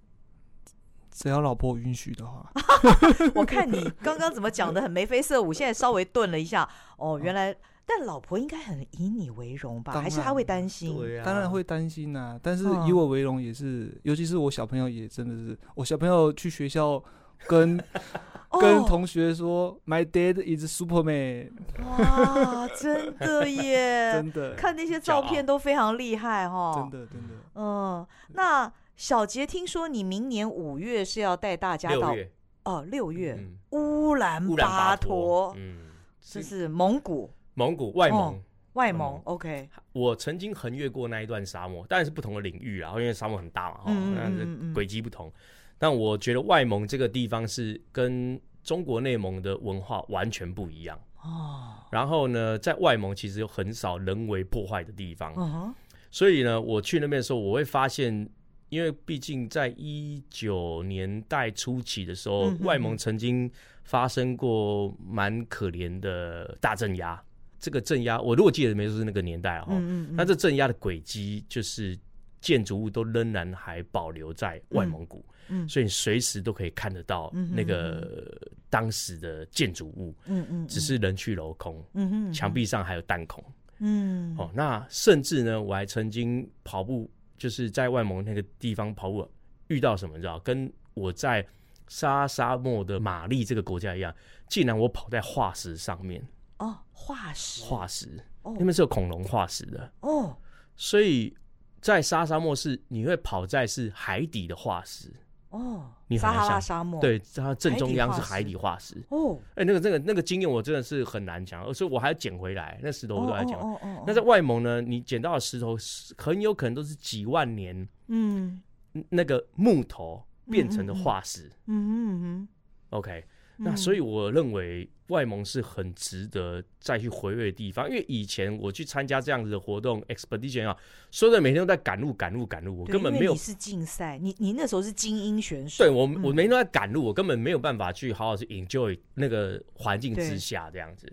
[1.16, 2.52] 只要老婆允许的话，
[3.34, 6.68] 我看你刚刚怎么讲的很眉飞色舞，现在稍微顿了一下。
[6.98, 9.94] 哦，原来，但老婆应该很以你为荣吧？
[9.98, 10.94] 还是他会担心？
[10.98, 12.40] 对啊，当然会担心呐、啊。
[12.42, 17.02] 但是以我为荣也是、嗯，尤其是我小朋友也真的是，我小朋友去学校
[17.46, 17.82] 跟、
[18.52, 21.52] 哦、跟同学说，My dad is Superman。
[21.82, 24.12] 哇，真的耶！
[24.12, 26.74] 真的，看那些照片都非常厉害哈。
[26.74, 27.34] 真的，真的。
[27.54, 28.70] 嗯，那。
[28.96, 32.16] 小杰，听说你明年五月是要带大家到
[32.64, 33.38] 哦，六月
[33.70, 39.68] 乌兰巴托，嗯，这是蒙古，蒙古外蒙，外蒙，OK。
[39.92, 45.30] 我曾经横越过那一段沙漠，当然是不同的领域啊，因为沙漠很大嘛，哈，那轨迹不同。
[45.78, 51.74] 但我觉得外蒙这个地方是跟中国内蒙的文化完全不一样哦。
[51.90, 55.74] 然后呢，在外蒙其实有很少人为破坏的地方，
[56.10, 58.26] 所以呢，我去那边的时候，我会发现。
[58.68, 63.50] 因为毕竟在一九年代初期的时候，外蒙曾经
[63.84, 67.22] 发生过蛮可怜的大镇压。
[67.58, 69.72] 这个镇压，我如果记得没错是那个年代哈，
[70.10, 71.98] 那这镇压的轨迹就是。
[72.42, 83.42] 建筑物都仍然还保留在外蒙古，嗯，所以你随时都可以看得到那个当时的建筑物，嗯嗯，只是人去楼空，嗯嗯，墙壁上还有弹孔，
[83.78, 89.28] 嗯，哦，那甚至呢，我还曾经跑步，就是在外蒙那个地方跑步，
[89.68, 90.38] 遇到什么你知道？
[90.40, 91.46] 跟我在
[91.88, 94.14] 沙沙漠的马利这个国家一样，
[94.48, 96.26] 竟然我跑在化石上面。
[96.58, 98.08] 哦，化石，化石，
[98.42, 99.92] 那边是有恐龙化石的。
[100.00, 100.36] 哦，
[100.74, 101.36] 所以
[101.80, 105.12] 在沙沙漠是你会跑在是海底的化石
[105.50, 113.60] 哦，你撒哈拉沙漠，对，它正中央是海底化石哦，哎，那个那个那个经验我真的是很难讲，所以我还要捡回来，那石头我都在讲。
[113.60, 115.76] 哦哦，那在外蒙呢，你捡到的石头
[116.18, 118.60] 很有可能都是几万年，嗯，
[119.08, 122.48] 那个木头变成的化石，嗯嗯嗯
[122.90, 123.24] ，OK。
[123.58, 130.76] 那所以我认为外蒙是很值得再去回味的地方，因为以前我去参加这样子的活动 expedition 啊，
[131.10, 133.32] 说的每天都在赶路赶路赶路，我根本没有。
[133.32, 135.84] 你是竞赛，你你那时候是精英选手。
[135.84, 141.10] 对我我每天都在赶路，我根本没有办法去好好去 enjoy 那个环境之下这样子。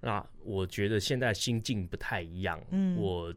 [0.00, 3.32] 那我觉得现在心境不太一样，嗯我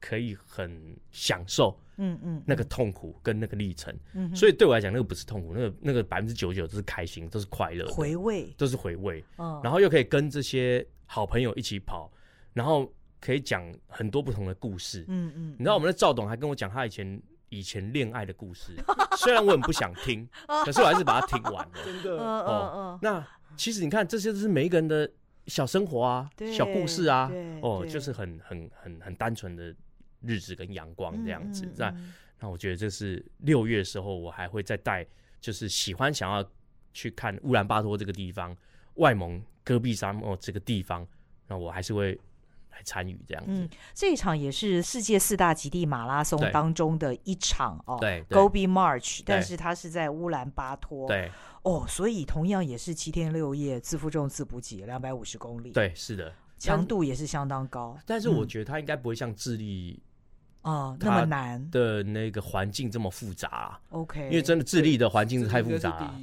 [0.00, 1.78] 可以很享受。
[2.02, 9.24] 嗯嗯，那个痛苦跟那个历程，嗯，所以对我来讲，那个不是痛苦，那个那个百分之九十九都是开心，都是快乐，回味，都是回味。
[9.38, 12.10] 嗯，然后又可以跟这些好朋友一起跑，
[12.52, 15.04] 然后可以讲很多不同的故事。
[15.06, 18.74] 嗯嗯，你知道我们的赵董还跟我讲他以前以前恋爱的故事，
[19.18, 20.28] 虽然我很不想听，
[20.64, 21.72] 可是我还是把它听完了。
[21.84, 23.24] 真的，哦，那
[23.56, 25.08] 其实你看，这些都是每一个人的
[25.46, 29.72] 小生活啊，小故事啊，哦，就是很很很很单纯的。
[30.22, 31.94] 日子跟阳光这样子，那
[32.40, 35.06] 那我觉得这是六月的时候，我还会再带，
[35.40, 36.44] 就是喜欢想要
[36.92, 38.56] 去看乌兰巴托这个地方，
[38.94, 41.06] 外蒙戈壁沙漠这个地方，
[41.46, 42.18] 那我还是会
[42.72, 43.52] 来参与这样子。
[43.52, 51.30] 嗯，这一场也是世界四大极地马拉松当中的一场哦，对，Gobi March，但是它是在乌兰巴托，对，
[51.62, 60.02] 哦，所以同样也是七天六夜，自负重自补给，两百五十公里，对，是的，强度也是相当高，但是我觉得它应该不会像智利。
[60.62, 61.70] 哦，那么难。
[61.70, 66.14] 的那个环境这么复杂啊，OK，因为真的智利的环境是太复杂了，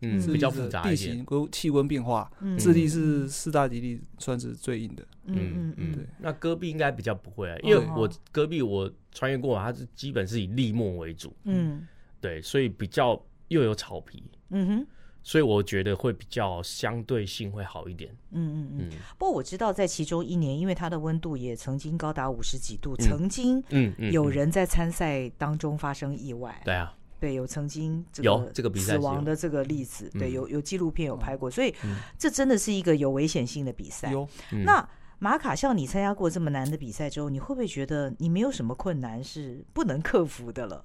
[0.00, 8.10] 嗯，比较复杂一点，地形跟气温变化，智利是四大极地算是最硬的，嗯嗯嗯，对，那戈壁应该比较不会啊，因为我。
[8.32, 11.86] 戈壁我穿越过，它是基本是以礫漠为主，嗯，
[12.20, 14.86] 对，所以比较又有草皮，嗯哼。
[15.22, 18.10] 所以我觉得会比较相对性会好一点。
[18.32, 18.98] 嗯嗯嗯。
[19.18, 26.60] 不过我知道在其中一年，因为它的温度也曾经高达五十几度，曾经嗯有人在参赛当中发生意外。
[26.64, 30.10] 对啊，对，有曾经有这个比赛死亡的这个例子。
[30.10, 31.72] 对，有有纪录片有拍过，所以
[32.18, 34.10] 这真的是一个有危险性的比赛。
[34.10, 34.28] 有。
[34.64, 34.88] 那
[35.20, 40.84] 马卡，像你参加过这么难的比赛之后，你会不会觉得你没有什么困难是不能克服的了？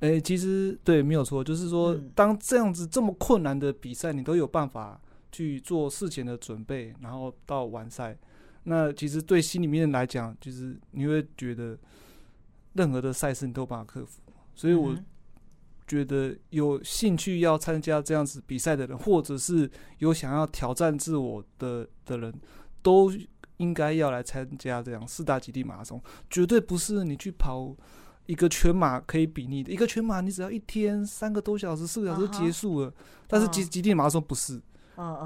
[0.00, 4.98] 哎、欸，其实对，没有错，就是说，当这样子这么困难的比赛，你都有办法
[5.30, 8.16] 去做事前的准备，然后到完赛，
[8.62, 11.78] 那其实对心里面来讲，就是你会觉得
[12.72, 14.22] 任何的赛事你都有办法克服。
[14.54, 14.96] 所以我
[15.86, 22.32] 觉得有兴趣要参加这样子比赛的人，或者是有想要挑战自我的的人，
[22.80, 23.12] 都
[23.58, 27.76] 应该要来参加这样四大极地马拉松，绝对不是你去跑。
[28.26, 32.88] 一个全马可以比拟的，一个全马你只要一天三个多小时、四个小时就结束了。
[32.88, 33.24] Uh huh.
[33.26, 34.60] 但是极极地马拉松不是，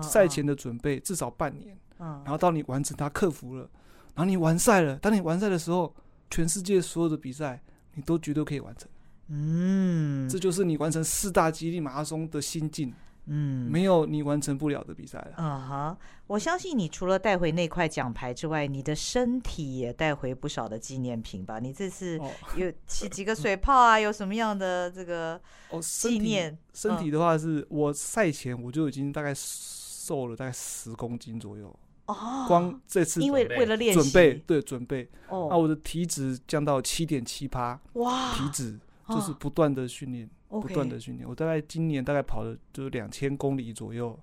[0.03, 0.29] 赛、uh huh.
[0.29, 2.05] 前的准备至少半年，uh.
[2.25, 3.69] 然后到你完成它克服了，
[4.15, 4.97] 然后你完赛了。
[4.97, 5.95] 当你完赛的时候，
[6.31, 7.63] 全世界所有的比赛
[7.95, 8.89] 你都绝对可以完成。
[9.29, 12.93] 嗯，这就是你完成四大极地马拉松的心境。
[13.27, 15.43] 嗯，没有你完成不了的比赛了。
[15.43, 21.59] 啊哈，我相信你除了带回那块奖牌之外，你的身体也带回不少的纪念品吧？
[21.59, 22.21] 你这次
[22.57, 23.99] 有几几个水泡啊？
[23.99, 25.41] 有什么样的这个
[25.81, 26.53] 纪念？
[26.53, 31.75] 哦、身，体身体的话，是我赛前我就已经大概瘦了大概十公斤左右。
[32.07, 35.09] 哦，光这次因为为了练习准备，对准备。
[35.31, 37.81] 哦，那我的体脂降到七点七趴。
[37.95, 40.29] 哇，体脂就是不断的训练。
[40.61, 44.19] 不断的训练，我大概今年大概跑了就是两千公里左右。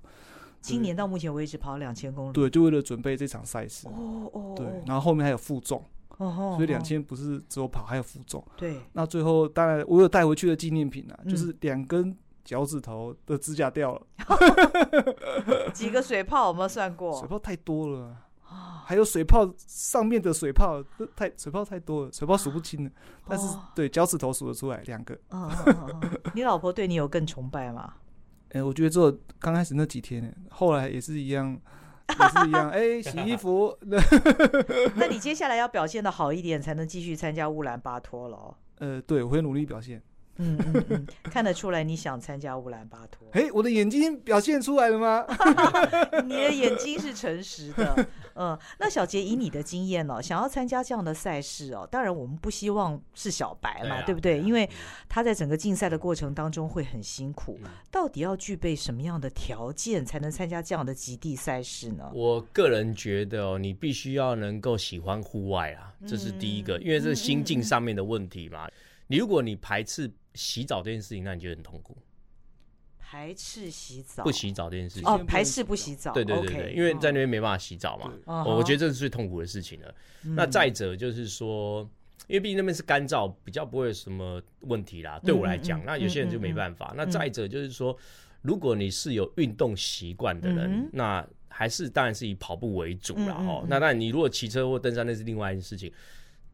[0.62, 2.34] 今年到目前为止跑两千公里。
[2.34, 3.88] 对，就为了准备这场赛事。
[3.88, 4.54] 哦哦。
[4.56, 5.84] 对，然后后面还有负重。
[6.18, 6.54] 哦。
[6.56, 8.46] 所以两千不是只有跑，还有负重。
[8.58, 8.78] 对。
[8.94, 12.16] 那最后当然我有带回去的纪念品啊，就是两根
[12.46, 14.02] 脚趾头的指甲掉了。
[15.74, 17.18] 几个水泡有没有算过？
[17.20, 18.16] 水泡太多了。
[18.92, 20.84] 还有水泡上面的水泡，
[21.16, 22.92] 太水泡太多了，水泡数不清了。
[23.26, 25.18] 但是对脚趾头数得出来两个。
[26.36, 27.94] 你老婆对你有更崇拜吗？
[28.50, 31.58] 哎，我觉得做刚开始那几天，后来也是一样，
[32.10, 32.68] 也是一样。
[32.76, 33.74] 哎，洗衣服。
[34.98, 38.58] 那你接下来要表现的好一点，才能继续参加乌兰巴托了。
[38.80, 40.04] 呃，对，我会努力表现。
[40.42, 43.28] 嗯嗯嗯，看得出来你想参加乌兰巴托。
[43.34, 45.24] 哎，我的眼睛表现出来了吗？
[46.26, 48.08] 你的眼睛是诚实的。
[48.34, 54.40] 嗯，那小杰以你的经验哦，想要参加这样的赛事哦，当然我们不希望是小白嘛，对，不对？
[54.40, 54.68] 因为
[55.08, 57.60] 他在整个竞赛的过程当中会很辛苦。
[57.92, 62.10] 到底要具备什么样的条件才能参加这样的极地赛事呢？
[62.16, 68.68] 我个人觉得哦，你必须要能够喜欢户外啊，这是第一个，因为这是心境上面的问题嘛。
[69.08, 70.12] 你如果你排斥。
[70.34, 71.98] 洗澡这件事情，那你觉得很痛苦？
[73.00, 78.14] 排斥洗澡，不洗澡这件事情哦，排斥不洗澡，对对对对，因为在那边没办法洗澡嘛。
[78.26, 79.94] 我我觉得这是最痛苦的事情了。
[80.22, 81.82] 那再者就是说，
[82.28, 85.20] 因为毕竟那边是干燥，比较不会有什么问题啦。
[85.26, 86.94] 对我来讲，那有些人就没办法。
[86.96, 87.98] 那再者就是说，
[88.42, 93.36] 如果你是有运动习惯的人，那还是当然是以跑步为主啦。
[93.40, 93.66] 哦。
[93.68, 95.92] 那那，你如果骑车或登山，那是另外一件事情。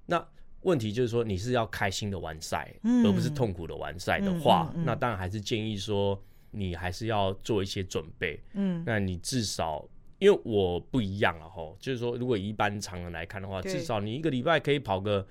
[0.08, 0.28] 那
[0.68, 8.38] 问题就是说，你是要开心的完赛，嗯、而不是痛苦的完赛的话，嗯嗯嗯、那当然还是建议说，你还是要做一些准备。
[8.52, 9.88] 嗯，那你至少，
[10.20, 15.26] 因为我不一样了哈，就是说，如果一般常人来看的话，至少你一个礼拜可以跑个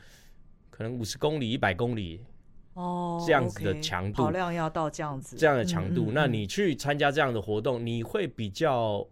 [0.71, 2.25] 可能五十公里、一百公里
[2.73, 9.07] 哦，这样子的强度，跑量要到这样子，这样的强度，那你去参加这样的活动，你会比较。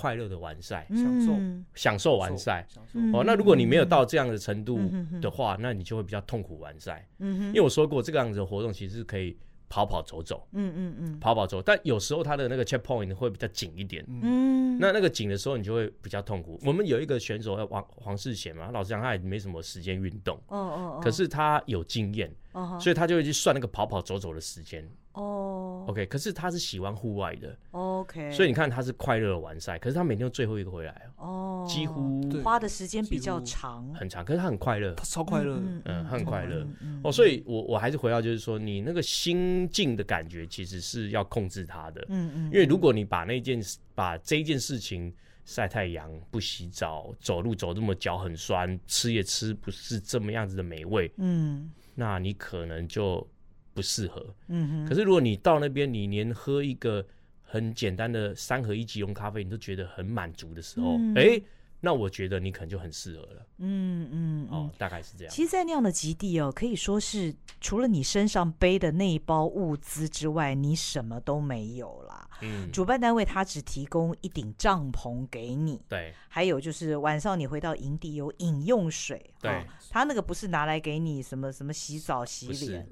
[0.00, 1.32] 快乐的完赛，享受
[1.74, 2.66] 享受完赛
[3.12, 3.22] 哦。
[3.22, 4.80] 那如果你没有到这样的程度
[5.20, 7.06] 的话，那你就会比较痛苦完赛。
[7.18, 9.36] 因为我说过，这个样子的活动其实是可以
[9.68, 10.48] 跑跑走走。
[10.52, 14.02] 嗯嗯嗯，跑跑走，但有时候它的那个 checkpoint 会比较紧一点。
[14.08, 16.58] 嗯，那那个紧的时候，你就会比较痛苦。
[16.64, 20.34] 我们有一个选手叫黄黄世贤嘛，老实讲，他也没什么时间运动。
[20.48, 22.34] 哦哦，可是他有经验，
[22.80, 24.88] 所以他就会去算那个跑跑走走的时间。
[25.12, 36.64] 哦，OK，可是他是喜欢户外的，OK，所以你看他是快乐的完赛，可是他每天都最后一个回来哦，几乎花的时间比较长，很长，可是他很快乐，他超快乐，嗯，他很快乐，
[37.02, 43.60] 哦，所以我我还是回到就是说，你那个心境的感觉其实是要控制他的，嗯嗯，因为如果你把那件
[43.96, 45.12] 把这一件事情
[45.44, 53.26] 晒太阳、不洗澡、走路走这么脚很酸、吃也吃不是这么样子的美味，嗯，那你可能就。
[53.74, 54.88] 不适合，嗯哼。
[54.88, 57.04] 可是如果你到那边，你连喝一个
[57.42, 61.42] 很简单的三合一即溶咖啡，你都觉得很满足的时候，哎、嗯。
[61.82, 65.32] 那我觉得你可能就很适合了，嗯嗯，哦，大概是这样。
[65.32, 72.28] 其实，在那样的极地哦，可以说是除了你身上背的那一包物资之外，你什么都没有啦。
[72.42, 82.88] 嗯，主办单位他只提供一顶帐篷给你，对，还有就是晚上你回到营地有饮用水，对，他那个不是拿来给你什么什么洗澡洗脸，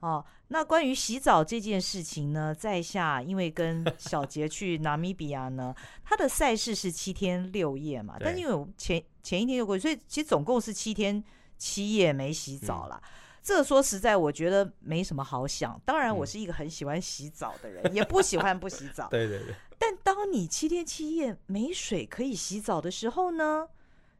[0.00, 0.24] 哦。
[0.52, 5.72] 那关于洗澡这件事情呢，在下因为跟小杰去纳米比亚呢，
[6.04, 11.22] 他的赛事是七天六夜嘛，但是因为我前前一天就过去，所以其实总共是七天
[11.56, 13.00] 七夜没洗澡啦。
[13.00, 13.10] 嗯、
[13.42, 15.80] 这说实在，我觉得没什么好想。
[15.84, 19.08] 当然，我是一个很喜欢洗澡的人，嗯、也不喜欢不洗澡。
[19.12, 19.54] 对对对。
[19.78, 23.66] 但当你七天七夜没水可以洗澡的时候呢，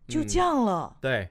[0.09, 0.97] 就这样了。
[0.97, 1.29] 嗯、对。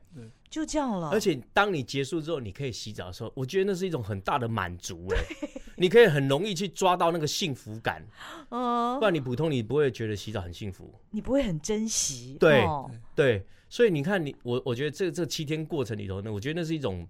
[0.49, 1.09] 就这样了。
[1.11, 5.23] 而且当你结束之后，你可以洗澡的时候，我觉得那是一种很大的满足 哎。
[5.39, 8.03] 对你可以很容易去抓到那个幸福感。
[8.49, 8.97] 嗯。
[8.99, 10.91] 不然你普通你不会觉得洗澡很幸福。
[11.11, 12.35] 你不会很珍惜。
[12.39, 13.45] 对、哦、对。
[13.69, 17.07] 所以你看你我我觉得这这七天过程里头呢，我觉得那是一种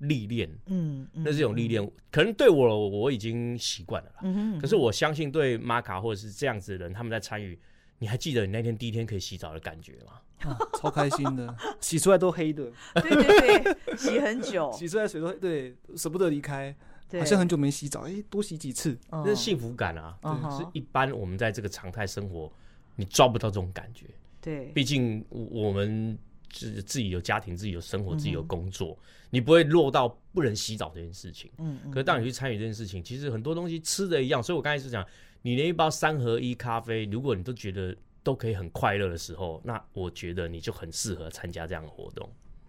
[0.00, 0.50] 历练。
[0.66, 1.08] 嗯。
[1.14, 4.16] 那是一种历练，嗯、可能对我我已经习惯了啦。
[4.24, 4.60] 嗯哼。
[4.60, 7.58] 可是我相信对玛卡或者是这样子的人，他们在参与，
[7.98, 10.20] 你还记得你那天第一天可以洗澡的感觉吗？
[10.40, 12.70] 啊、超开心的， 洗出来都黑的。
[12.94, 16.74] 对对对，洗很久， 洗出来水都对，舍不得离开。
[17.12, 20.16] 好像很久没洗澡，哎、欸，多洗几次，那是幸福感啊。
[20.22, 22.50] 对，是一般我们在这个常态生活，
[22.94, 24.06] 你抓不到这种感觉。
[24.40, 26.16] 对，毕竟我们
[26.50, 31.50] 自自己有家庭，自己有生活，自己有工作，嗯、你不会落到不能洗澡这件事情。
[31.58, 34.42] 嗯，嗯，可是当你去参与这件事情，其实很多东西吃的一样。
[34.42, 35.06] 所以我刚才是讲，
[35.42, 37.96] 你连一包三合一咖啡，如果你都觉得。
[38.22, 42.28] 都可以很快乐的时候，那我觉得你就很适合参加这样的活动。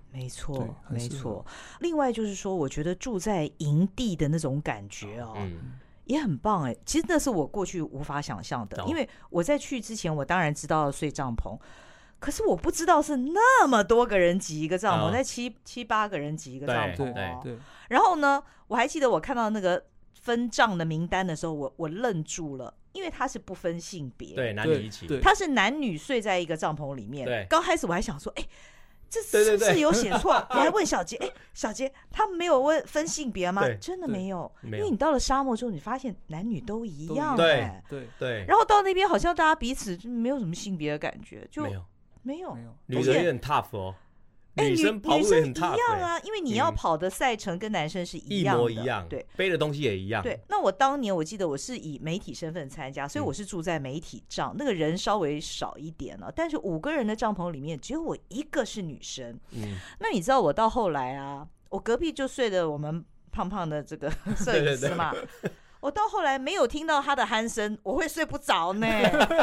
[0.10, 1.46] 没错，没错。
[1.82, 5.74] 另外就是说，我觉得住在营地的那种感觉哦，嗯、
[6.06, 6.76] 也很棒哎。
[6.86, 11.60] 其实那是我过去无法想象的，哦、因为我在去之前，我当然知道睡帐篷，
[12.22, 17.42] 可是我不知道是那么多个人挤一个帐篷，那、哦、七七八个人挤一个帐篷哦。
[17.44, 17.58] 对。
[17.90, 19.84] 然后呢，我还记得我看到那个
[20.22, 22.74] 分账的名单的时候，我我愣住了。
[22.94, 27.26] 因为他是不分性别，对，男女一起，他是男女睡在一个帐篷里面。
[27.26, 28.46] 对，刚开始我还想说，哎，
[29.10, 30.34] 这是不是有写错？
[30.52, 33.64] 我还问小杰，哎，小杰，他没有问分性别吗？
[33.80, 38.44] 真的没有，因为你到了沙漠之后，你发现男女都一样，对对对。
[38.46, 41.66] 然后到那边好像大家彼此就没有什么性别的感觉，就
[42.24, 42.54] 没有。
[42.54, 43.96] 没有，女人也很 tough 哦。
[44.56, 50.22] 哎女生跑步也很 tough 一样啊，因为你要跑的赛程跟男生是一样一模一样，对，背的东西也一样。
[50.22, 59.40] 对，那我当年我记得我是以媒体身份参加，所以我是住在媒体帐，那个人稍微少一点了，但是五个人的帐篷里面只有我一个是女生。
[59.52, 65.16] 嗯，那你知道我到后来啊，我隔壁就睡的我们胖胖的这个 摄影师嘛，
[65.82, 68.88] 我到后来没有听到他的鼾声，我会睡不着呢。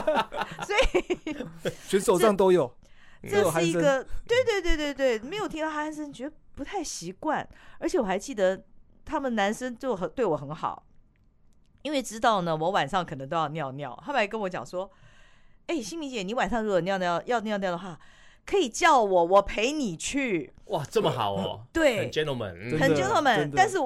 [0.65, 1.37] 所以
[1.87, 2.75] 选手上都有。
[3.29, 7.47] 这是一个，对对对对对，没有听到鼾声，觉得不太习惯。
[7.79, 8.63] 而且我还记得
[9.05, 10.87] 他们男生就很对我很好，
[11.83, 14.89] 因为知道呢，我晚上可能都要尿尿，他们还跟我讲说
[15.67, 17.99] ：“哎，新明姐，你晚上如果尿尿要尿尿的话，
[18.47, 23.79] 可以叫我，我陪你去。”哇，这么好哦，对，很 gentleman，很 gentleman，但是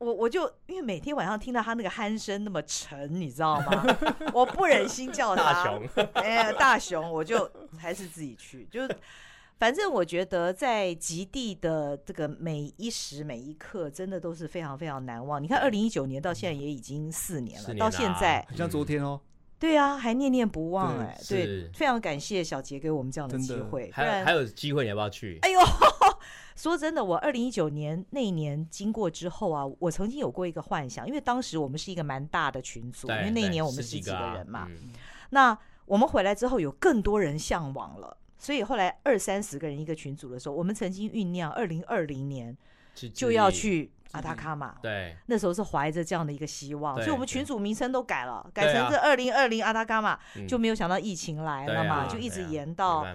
[0.00, 0.10] 我。
[0.10, 3.84] 我我就因为每天晚上听到他那个鼾声那么沉，你知道吗？
[4.32, 7.48] 我不忍心叫他大熊，哎，大熊，我就
[7.78, 8.66] 还是自己去。
[8.70, 8.80] 就
[9.58, 15.40] 反正我觉得在极地的这个每一时每一刻，真的都是非常非常难忘。
[15.40, 19.20] 你看，二零一九年到现在也已经四年了，年到现在像昨天哦。
[19.58, 23.90] 对啊，还念念不忘哎，对，对，非常感谢小杰给我们这样的机会。
[23.92, 25.38] 还有还有机会，你要不要去？
[25.42, 25.60] 哎呦！
[26.56, 34.66] 说真的，我二零一九年那一年经过之后啊，我曾经有过一个幻想，因为当时我们是一个蛮大的群组，因为那一年我们十几个人嘛。
[34.68, 34.92] 嗯、
[35.30, 42.56] 那我们回来之后，有更多人向往了，所以后来二三十个人一个群组的时候，我们曾经酝酿二零二零年
[43.14, 44.76] 就要去阿塔卡马。
[44.82, 53.06] 对，那时候是怀着这样的一个希望，所以我们群组名称都改了，改成是二零二零阿塔卡马，就没有想到疫情来了嘛，就一直延到。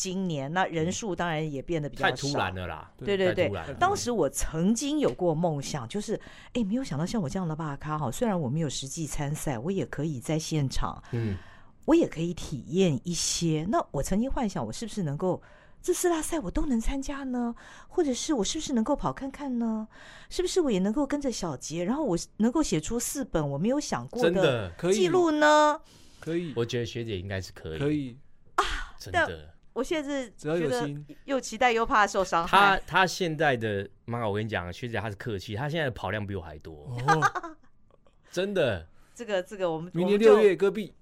[0.00, 2.90] 今年那人数当然也变得比较少，太突然了啦。
[2.96, 6.18] 对对对，当时我曾经有过梦想，就是
[6.54, 11.36] 哎，没有想到像我这样的大咖哈，虽然我没有实际参赛，我也可以在现场，嗯，
[11.84, 13.66] 我也可以体验一些。
[13.68, 15.42] 那我曾经幻想，我是不是能够
[15.82, 17.54] 这四大赛我都能参加呢？
[17.86, 19.86] 或者是我是不是能够跑看看呢？
[20.30, 25.78] 是不是我也能够跟着小杰，然后我能够写出四本我没有想过的记录呢？
[26.20, 28.16] 可以，我觉得学姐应该是可以，可以
[28.54, 28.64] 啊，
[28.98, 29.49] 真的。
[29.72, 30.88] 我现在是觉得
[31.24, 32.58] 又期待又怕受伤害。
[32.58, 36.74] 他他现在的妈，我跟你讲，学姐她是客气，他现在的跑量比我还多，
[37.06, 37.56] 哦、
[38.30, 38.86] 真的。
[39.14, 40.94] 这个这个，我们明年六月戈壁。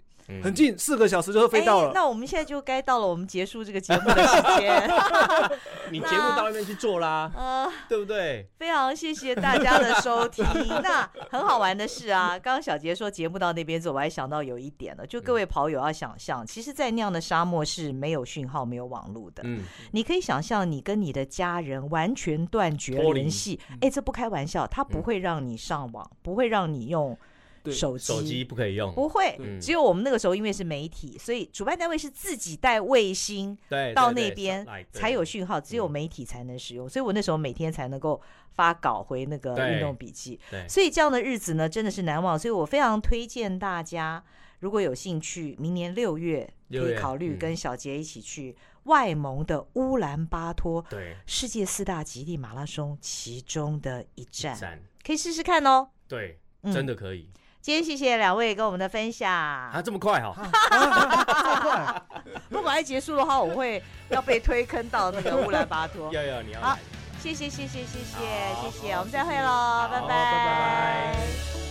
[0.43, 1.93] 很近，四个小时就会飞到了。
[1.95, 4.91] 那我们现在就该到了我们结束这个节目的时间。
[5.91, 8.47] 你节目到那边去做啦，呃，对不对？
[8.59, 10.45] 非常谢谢大家的收听。
[10.85, 19.43] 那很好玩的是啊，刚刚小杰说节目到那边做，我还想到有一点了，就各位跑友要想象，其实，在那样的沙漠是没有讯号、没有网络的。
[19.47, 19.63] 嗯，
[19.93, 23.59] 你可以想象，你跟你的家人完全断绝联系。
[23.81, 27.17] 哎，这不开玩笑，他不会让你上网，不会让你用。
[27.73, 33.57] 手机手机不可以用，不会，只有我们那个时候因为是媒体，所以主办单位是自己带卫星
[33.95, 38.21] 到那边才有讯号，只有媒体才能使用，所以我那时候每天才能够
[38.53, 40.39] 发稿回那个运动笔记，
[40.69, 44.23] 所以这样的日子呢真的是难忘，所以我非常推荐大家，
[44.61, 56.39] 如果有兴趣，明年六月可以考虑跟小杰一起去外蒙的乌兰巴托，对，世界四大极地马拉松其中的一站，可以试试看哦，对，
[56.73, 57.29] 真的可以。
[57.61, 59.31] 今天谢谢两位跟我们的分享。
[59.31, 60.35] 啊，这么快哈，
[60.71, 62.03] 这么快，
[62.49, 66.11] 不管结束的话，我会要被推坑到那个乌兰巴托。
[66.15, 66.79] 要要你要好，
[67.21, 70.09] 谢谢谢谢谢谢谢谢，我们再会喽，拜拜。
[70.09, 71.68] 拜拜。